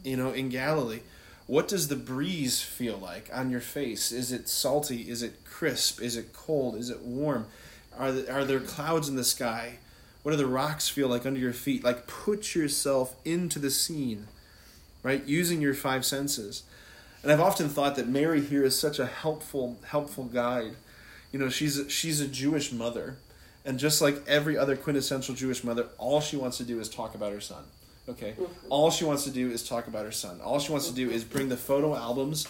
[0.02, 1.00] you know, in Galilee.
[1.46, 4.10] What does the breeze feel like on your face?
[4.10, 5.08] Is it salty?
[5.08, 6.02] Is it crisp?
[6.02, 6.76] Is it cold?
[6.76, 7.46] Is it warm?
[7.96, 9.78] Are there, are there clouds in the sky?
[10.22, 11.84] What do the rocks feel like under your feet?
[11.84, 14.26] Like put yourself into the scene,
[15.02, 15.24] right?
[15.24, 16.64] Using your five senses.
[17.22, 20.72] And I've often thought that Mary here is such a helpful helpful guide.
[21.32, 23.18] You know, she's a, she's a Jewish mother
[23.66, 27.16] and just like every other quintessential Jewish mother, all she wants to do is talk
[27.16, 27.64] about her son.
[28.08, 28.32] Okay?
[28.32, 28.66] Mm-hmm.
[28.70, 30.40] All she wants to do is talk about her son.
[30.40, 32.46] All she wants to do is bring the photo albums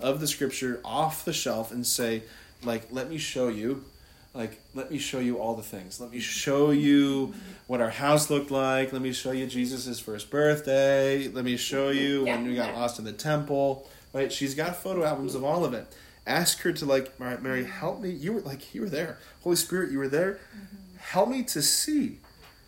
[0.00, 2.22] of the scripture off the shelf and say,
[2.64, 3.84] like, let me show you.
[4.32, 6.00] Like, let me show you all the things.
[6.00, 7.34] Let me show you
[7.66, 8.92] what our house looked like.
[8.92, 11.26] Let me show you Jesus' first birthday.
[11.28, 13.88] Let me show you when we got lost in the temple.
[14.12, 14.32] Right?
[14.32, 15.92] She's got photo albums of all of it
[16.26, 19.18] ask her to like all right, mary help me you were like you were there
[19.42, 20.96] holy spirit you were there mm-hmm.
[20.98, 22.18] help me to see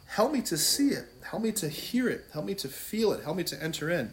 [0.07, 2.27] help me to see it help me to hear it.
[2.35, 3.25] Help me to feel it.
[3.25, 4.13] Help me to enter in.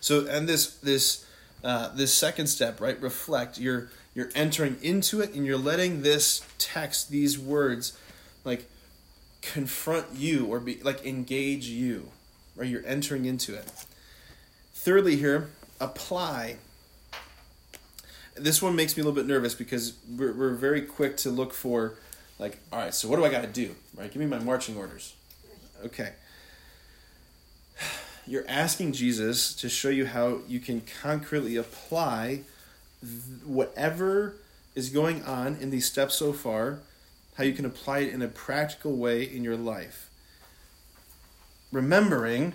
[0.00, 1.26] So and this this
[1.64, 3.58] uh, this second step right reflect.
[3.58, 7.98] You're you're entering into it and you're letting this text these words
[8.44, 8.70] like
[9.42, 12.08] confront you or be like engage you
[12.54, 12.68] right?
[12.68, 13.70] You're entering into it.
[14.74, 16.58] Thirdly here apply.
[18.36, 21.52] This one makes me a little bit nervous because we're, we're very quick to look
[21.52, 21.94] for
[22.38, 24.10] like all right so what do i got to do right?
[24.12, 25.14] Give me my marching orders
[25.84, 26.12] okay
[28.26, 32.40] you're asking jesus to show you how you can concretely apply
[33.44, 34.36] whatever
[34.74, 36.78] is going on in these steps so far
[37.36, 40.10] how you can apply it in a practical way in your life
[41.72, 42.52] remembering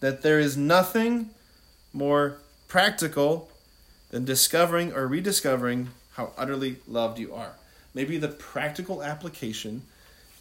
[0.00, 1.30] that there is nothing
[1.92, 3.50] more practical
[4.10, 7.54] than discovering or rediscovering how utterly loved you are.
[7.92, 9.82] Maybe the practical application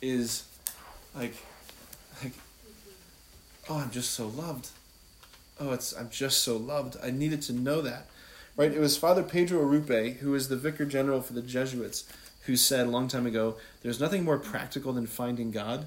[0.02, 0.44] is
[1.16, 1.36] like,
[3.70, 4.70] oh, I'm just so loved.
[5.60, 6.98] Oh, it's I'm just so loved.
[7.04, 8.08] I needed to know that,
[8.56, 8.72] right?
[8.72, 12.06] It was Father Pedro Arrupe, who is the vicar general for the Jesuits,
[12.46, 15.86] who said a long time ago, "There's nothing more practical than finding God."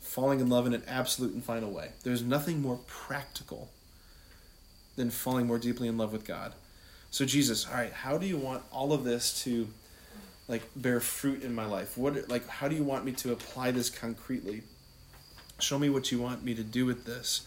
[0.00, 1.90] Falling in love in an absolute and final way.
[2.04, 3.70] There's nothing more practical
[4.94, 6.54] than falling more deeply in love with God.
[7.10, 9.68] So Jesus, all right, how do you want all of this to
[10.46, 11.96] like bear fruit in my life?
[11.96, 14.62] What like how do you want me to apply this concretely?
[15.58, 17.46] Show me what you want me to do with this.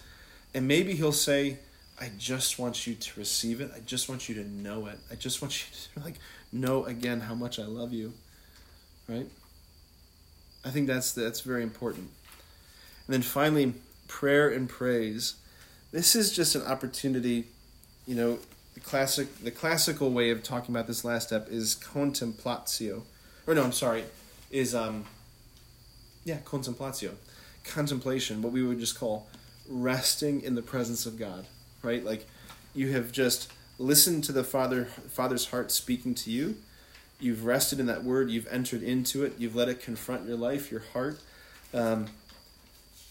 [0.54, 1.60] And maybe he'll say,
[2.00, 3.72] I just want you to receive it.
[3.76, 5.00] I just want you to know it.
[5.12, 6.16] I just want you to like
[6.52, 8.14] know again how much I love you.
[9.08, 9.28] Right?
[10.66, 12.10] I think that's that's very important.
[13.08, 13.74] And then finally,
[14.08, 15.36] prayer and praise
[15.92, 17.48] this is just an opportunity,
[18.06, 18.40] you know,
[18.74, 23.04] the classic the classical way of talking about this last step is contemplatio.
[23.46, 24.04] Or no, I'm sorry,
[24.52, 25.06] is um
[26.24, 27.12] yeah, contemplatio,
[27.68, 29.28] contemplation, what we would just call
[29.68, 31.46] resting in the presence of God,
[31.84, 32.04] right?
[32.04, 32.26] Like
[32.74, 36.56] you have just listened to the Father Father's heart speaking to you.
[37.20, 38.30] You've rested in that word.
[38.30, 39.34] You've entered into it.
[39.38, 41.20] You've let it confront your life, your heart,
[41.74, 42.08] um,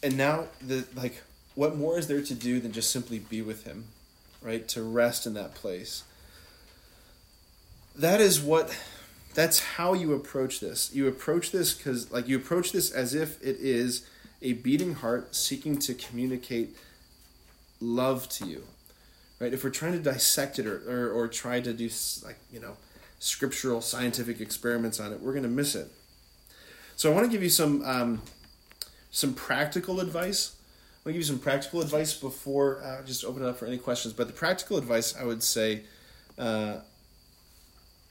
[0.03, 1.23] and now the like.
[1.55, 3.87] What more is there to do than just simply be with Him,
[4.43, 4.69] right?
[4.69, 6.05] To rest in that place.
[7.95, 8.77] That is what.
[9.35, 10.95] That's how you approach this.
[10.95, 14.07] You approach this because, like, you approach this as if it is
[14.47, 16.77] a beating heart seeking to communicate
[17.81, 18.63] love to you
[19.39, 19.53] right?
[19.53, 21.91] If we're trying to dissect it or, or, or try to do
[22.25, 22.77] like you know
[23.19, 25.91] scriptural scientific experiments on it we're going to miss it.
[26.97, 28.23] So i want to give you some um,
[29.11, 30.55] some practical advice.
[30.55, 33.67] I'm going to give you some practical advice before uh, just open it up for
[33.67, 35.83] any questions but the practical advice i would say
[36.39, 36.77] uh,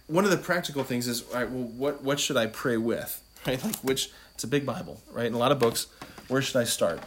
[0.08, 3.22] one of the practical things is all right well what what should i pray with
[3.48, 3.64] right?
[3.64, 5.26] Like which it's a big bible right?
[5.26, 5.88] And a lot of books
[6.28, 7.00] where should i start?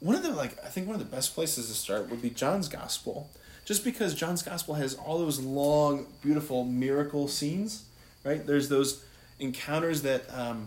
[0.00, 2.30] One of the like i think one of the best places to start would be
[2.30, 3.30] john's gospel
[3.64, 7.84] just because john's gospel has all those long beautiful miracle scenes
[8.24, 8.44] right?
[8.44, 9.04] There's those
[9.38, 10.64] encounters that um,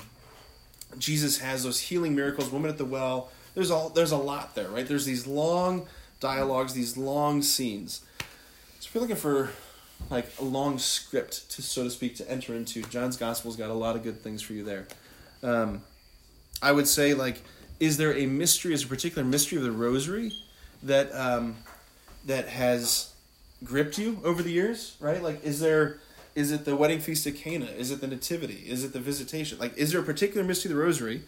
[0.97, 3.31] jesus has those healing miracles woman at the well.
[3.55, 4.87] There's all there's a lot there right?
[4.87, 5.87] There's these long
[6.19, 8.01] dialogues these long scenes.
[8.79, 9.49] So if you're looking for
[10.09, 13.73] like a long script to so to speak to enter into john's gospel's got a
[13.73, 14.87] lot of good things for you there.
[15.43, 15.81] Um,
[16.61, 17.41] i would say like
[17.79, 20.31] is there a mystery is a particular mystery of the rosary
[20.83, 21.55] that um,
[22.25, 23.13] that has
[23.63, 25.21] gripped you over the years right?
[25.21, 25.99] Like is there
[26.35, 27.65] is it the wedding feast of cana?
[27.65, 28.63] Is it the nativity?
[28.67, 29.57] Is it the visitation?
[29.59, 31.23] Like is there a particular mystery of the rosary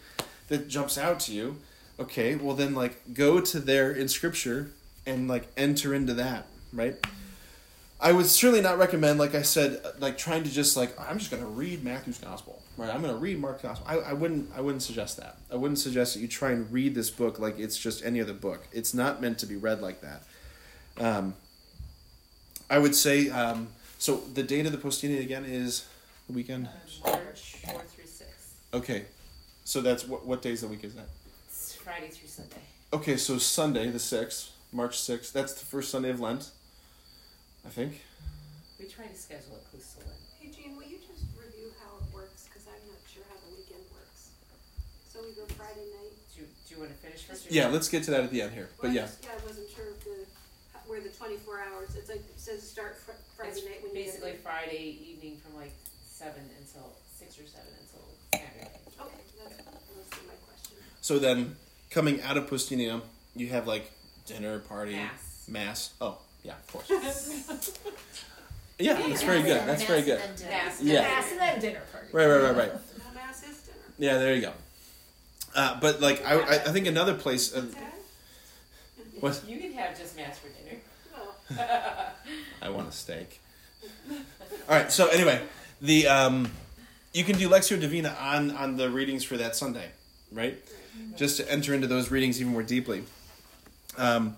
[0.48, 1.56] that jumps out to you?
[1.98, 4.72] Okay well then like go to there in scripture
[5.06, 6.96] and like enter into that right?
[8.00, 11.30] I would certainly not recommend, like I said, like trying to just like I'm just
[11.30, 12.94] going to read Matthew's gospel, right?
[12.94, 13.86] I'm going to read Mark's gospel.
[13.88, 15.36] I, I wouldn't I wouldn't suggest that.
[15.52, 18.32] I wouldn't suggest that you try and read this book like it's just any other
[18.32, 18.66] book.
[18.72, 20.22] It's not meant to be read like that.
[20.98, 21.34] Um,
[22.68, 23.68] I would say um,
[23.98, 24.18] so.
[24.34, 25.86] The date of the poustinia again is
[26.26, 26.68] the weekend.
[27.04, 28.54] March 4 through 6.
[28.74, 29.04] Okay,
[29.64, 31.08] so that's what what days of the week is that?
[31.48, 32.62] It's Friday through Sunday.
[32.92, 35.32] Okay, so Sunday the sixth, March sixth.
[35.32, 36.50] That's the first Sunday of Lent.
[37.66, 38.02] I think.
[38.78, 40.20] We try to schedule it close to Lent.
[40.40, 42.48] Hey, Jean, will you just review how it works?
[42.48, 44.30] Because I'm not sure how the weekend works.
[45.12, 46.16] So we go Friday night.
[46.70, 47.50] Do you, want to finish first?
[47.50, 48.68] Yeah, let's get to that at the end here.
[48.76, 49.00] But Well, I yeah.
[49.02, 50.22] just- Yeah, I wasn't sure if the,
[50.86, 54.04] where the twenty-four hours, it's like, it says start fr- Friday It's night when you
[54.04, 54.40] get basically there.
[54.44, 55.72] Friday evening from like
[56.06, 58.70] 7 until 6 or 7 until Saturday.
[59.00, 59.66] Okay, that's
[59.96, 60.76] mostly my question.
[61.00, 61.56] So then,
[61.90, 63.00] coming out of Poustinia,
[63.34, 63.90] you have like
[64.26, 65.44] dinner, party, Mass.
[65.48, 65.90] mass.
[66.00, 66.88] Oh, yeah, of course.
[68.78, 69.66] yeah, that's very good.
[69.66, 70.20] That's very good.
[70.48, 70.80] Mass.
[70.80, 71.02] Yeah.
[71.02, 72.06] Mass and then dinner party.
[72.12, 72.72] Right, right, right, right.
[73.14, 73.76] Mass is dinner.
[73.98, 74.52] Yeah, there you go.
[75.54, 77.54] Uh, but like, I, I, I think another place.
[77.54, 77.66] Uh,
[79.20, 79.40] what?
[79.46, 80.80] You can have just mass for dinner.
[82.62, 83.40] I want a steak.
[84.10, 84.16] All
[84.68, 84.90] right.
[84.92, 85.40] So anyway,
[85.80, 86.50] the um,
[87.12, 89.90] you can do Lectio Divina on on the readings for that Sunday,
[90.32, 90.58] right?
[91.16, 93.04] Just to enter into those readings even more deeply.
[93.96, 94.36] Um,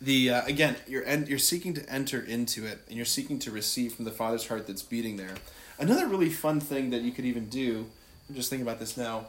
[0.00, 3.50] the uh, again, you're en- you're seeking to enter into it, and you're seeking to
[3.50, 5.34] receive from the Father's heart that's beating there.
[5.78, 7.86] Another really fun thing that you could even do.
[8.28, 9.26] I'm just thinking about this now.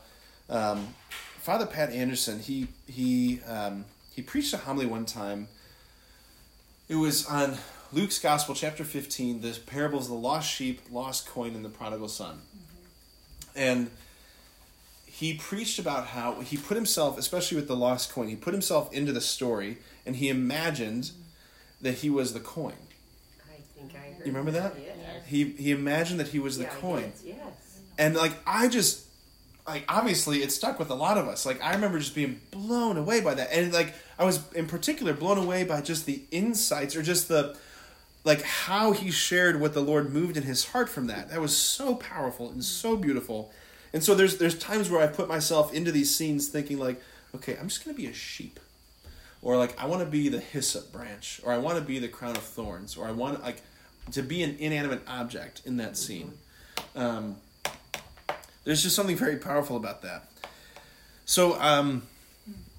[0.50, 0.95] Um,
[1.38, 3.86] Father Pat Anderson, he he um,
[4.16, 5.47] he preached a homily one time.
[6.88, 7.58] It was on
[7.91, 12.08] Luke's Gospel, chapter 15, the parables of the lost sheep, lost coin, and the prodigal
[12.08, 12.41] son.
[13.56, 13.91] And
[15.06, 18.93] he preached about how he put himself, especially with the lost coin, he put himself
[18.93, 21.12] into the story and he imagined
[21.82, 22.74] that he was the coin.
[23.50, 24.76] I think I heard You remember that?
[24.80, 24.93] Yeah.
[25.26, 27.12] He, he imagined that he was the Yeah, coin.
[27.26, 27.38] Yes.
[27.97, 29.08] And like I just
[29.70, 31.46] like obviously it stuck with a lot of us.
[31.46, 33.52] Like I remember just being blown away by that.
[33.52, 37.58] And like I was in particular blown away by just the insights or just the
[38.24, 41.30] like how he shared what the Lord moved in his heart from that.
[41.30, 43.52] That was so powerful and so beautiful.
[43.94, 47.02] And so there's there's times where I put myself into these scenes thinking like,
[47.36, 48.60] okay, I'm just gonna be a sheep.
[49.42, 52.10] Or like I want to be the hyssop branch, or I want to be the
[52.10, 53.62] crown of thorns, or I want like
[54.12, 56.34] to be an inanimate object in that scene.
[56.96, 57.38] Um,
[58.64, 60.26] there's just something very powerful about that.
[61.26, 62.03] So um,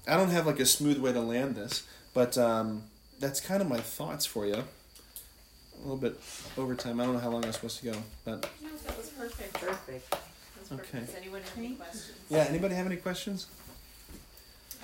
[0.07, 2.83] I don't have like a smooth way to land this, but um,
[3.19, 4.55] that's kind of my thoughts for you.
[4.55, 6.19] A little bit
[6.57, 6.99] over time.
[6.99, 9.53] I don't know how long I'm supposed to go, but No, that was perfect.
[9.53, 10.09] Perfect.
[10.11, 10.95] That's perfect.
[10.95, 11.05] Okay.
[11.05, 12.11] Does anyone have any questions?
[12.29, 12.45] yeah.
[12.49, 13.47] Anybody have any questions?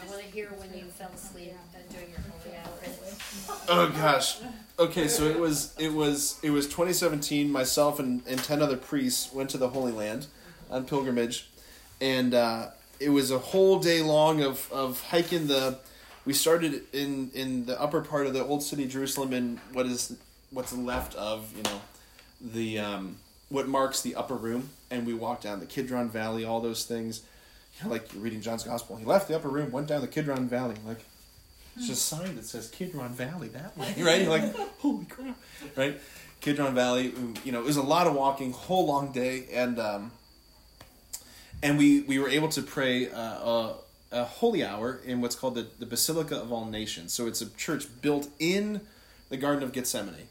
[0.02, 2.64] I want to hear when you fell asleep and doing your holy hour.
[3.70, 4.38] Oh gosh.
[4.80, 7.52] Okay, so it was it was it was 2017.
[7.52, 10.28] Myself and, and ten other priests went to the Holy Land
[10.70, 11.50] on pilgrimage,
[12.02, 12.68] and uh,
[13.00, 15.80] it was a whole day long of, of hiking the.
[16.26, 20.18] We started in in the upper part of the old city Jerusalem in what is
[20.52, 21.82] what's left of you know
[22.42, 23.18] the um,
[23.50, 27.22] what marks the upper room, and we walked down the Kidron Valley, all those things.
[27.78, 28.96] You know, like you're reading John's Gospel.
[28.98, 30.76] He left the upper room, went down the Kidron Valley.
[30.86, 31.06] Like
[31.76, 34.22] it's just a sign that says Kidron Valley that way, right?
[34.22, 35.38] You're like, holy crap,
[35.76, 36.00] right?
[36.42, 37.14] Kidron Valley.
[37.44, 40.12] You know, it was a lot of walking, whole long day, and um,
[41.64, 43.76] and we we were able to pray uh, a,
[44.12, 47.14] a holy hour in what's called the, the Basilica of All Nations.
[47.14, 48.82] So it's a church built in
[49.30, 50.28] the Garden of Gethsemane.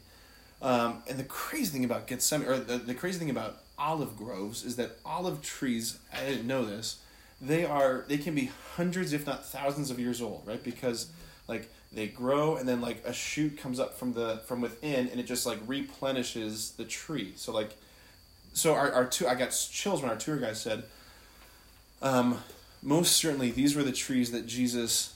[0.61, 4.63] Um, and the crazy thing about Gethsemane, or the, the crazy thing about olive groves,
[4.63, 5.99] is that olive trees.
[6.11, 6.99] I didn't know this.
[7.39, 10.63] They are they can be hundreds, if not thousands, of years old, right?
[10.63, 11.11] Because
[11.47, 15.19] like they grow and then like a shoot comes up from the from within and
[15.19, 17.33] it just like replenishes the tree.
[17.35, 17.75] So like,
[18.53, 20.83] so our our two I got chills when our tour guide said,
[22.01, 22.41] um,
[22.81, 25.15] most certainly these were the trees that Jesus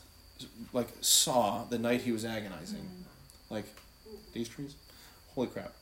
[0.73, 2.89] like saw the night he was agonizing,
[3.49, 3.65] like
[4.33, 4.75] these trees.
[5.35, 5.73] Holy crap!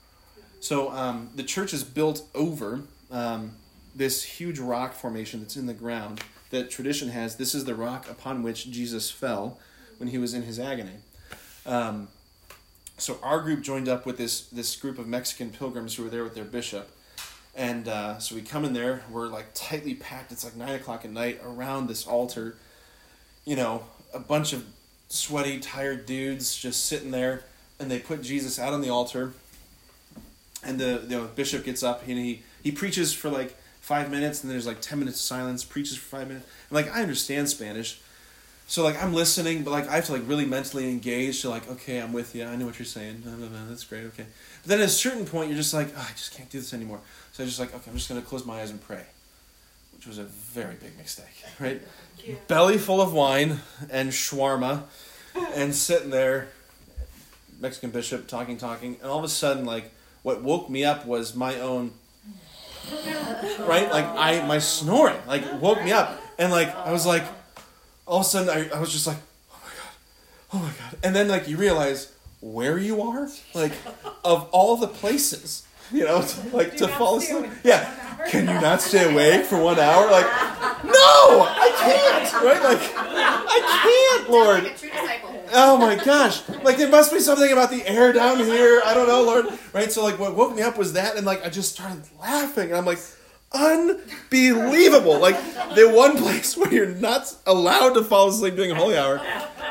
[0.59, 2.81] So um, the church is built over
[3.11, 3.53] um,
[3.95, 7.37] this huge rock formation that's in the ground that tradition has.
[7.37, 9.59] This is the rock upon which Jesus fell
[9.97, 10.97] when he was in his agony.
[11.65, 12.09] Um,
[12.97, 16.23] so our group joined up with this this group of Mexican pilgrims who were there
[16.23, 16.89] with their bishop,
[17.55, 19.03] and uh, so we come in there.
[19.09, 20.31] We're like tightly packed.
[20.31, 22.55] It's like nine o'clock at night around this altar.
[23.45, 24.65] You know, a bunch of
[25.09, 27.43] sweaty, tired dudes just sitting there,
[27.79, 29.33] and they put Jesus out on the altar.
[30.63, 34.43] And the you know, bishop gets up and he he preaches for like five minutes,
[34.43, 35.63] and there's like ten minutes of silence.
[35.63, 36.47] Preaches for five minutes.
[36.69, 37.99] And like I understand Spanish,
[38.69, 41.67] so like I'm listening, but like I have to like really mentally engage to like,
[41.71, 42.45] okay, I'm with you.
[42.45, 43.23] I know what you're saying.
[43.25, 44.03] No, no, no, that's great.
[44.05, 44.27] Okay.
[44.61, 46.71] But then at a certain point, you're just like, oh, I just can't do this
[46.71, 46.99] anymore.
[47.31, 49.01] So I just like, okay, I'm just gonna close my eyes and pray,
[49.95, 51.81] which was a very big mistake, right?
[52.23, 52.35] Yeah.
[52.47, 53.59] Belly full of wine
[53.89, 54.83] and shawarma,
[55.55, 56.49] and sitting there,
[57.59, 59.91] Mexican bishop talking, talking, and all of a sudden, like
[60.21, 61.89] what woke me up was my own,
[63.61, 63.89] right?
[63.89, 67.23] Like I my snoring, like woke me up, and like I was like
[68.09, 69.17] all of a sudden I, I was just like,
[69.53, 69.93] oh my god,
[70.53, 73.71] oh my god, and then like you realize where you are, like
[74.25, 77.51] of all the places, you know, to, like to fall asleep.
[77.63, 77.87] Yeah,
[78.29, 80.09] can you not stay awake for one hour?
[80.09, 80.25] Like,
[80.83, 82.33] no, I can't.
[82.43, 82.63] Right?
[82.63, 84.63] Like, I can't, Lord.
[84.63, 85.43] Like a true disciple.
[85.51, 86.47] Oh my gosh!
[86.63, 88.81] Like there must be something about the air down here.
[88.85, 89.45] I don't know, Lord.
[89.73, 89.91] Right?
[89.91, 92.77] So like what woke me up was that, and like I just started laughing, and
[92.77, 92.99] I'm like,
[93.53, 95.19] unbelievable!
[95.19, 95.37] Like
[95.75, 99.21] the one place where you're not allowed to fall asleep during holy hour.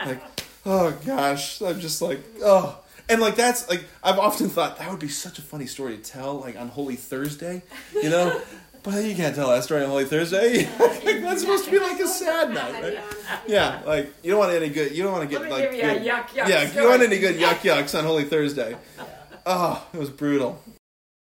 [0.07, 0.22] Like,
[0.66, 2.79] oh gosh, I'm just like, oh.
[3.11, 6.03] And like that's like I've often thought that would be such a funny story to
[6.03, 7.62] tell like on Holy Thursday,
[7.95, 8.41] you know.
[8.81, 10.64] But you can't tell that story on Holy Thursday.
[10.79, 12.99] like, that's supposed to be like a sad night, right?
[13.47, 14.93] Yeah, like you don't want any good.
[14.93, 16.62] You don't want to get like give you a good- yuck yuck yeah.
[16.62, 16.87] You story.
[16.87, 18.76] want any good yuck yucks on Holy Thursday?
[19.45, 20.62] Oh, it was brutal.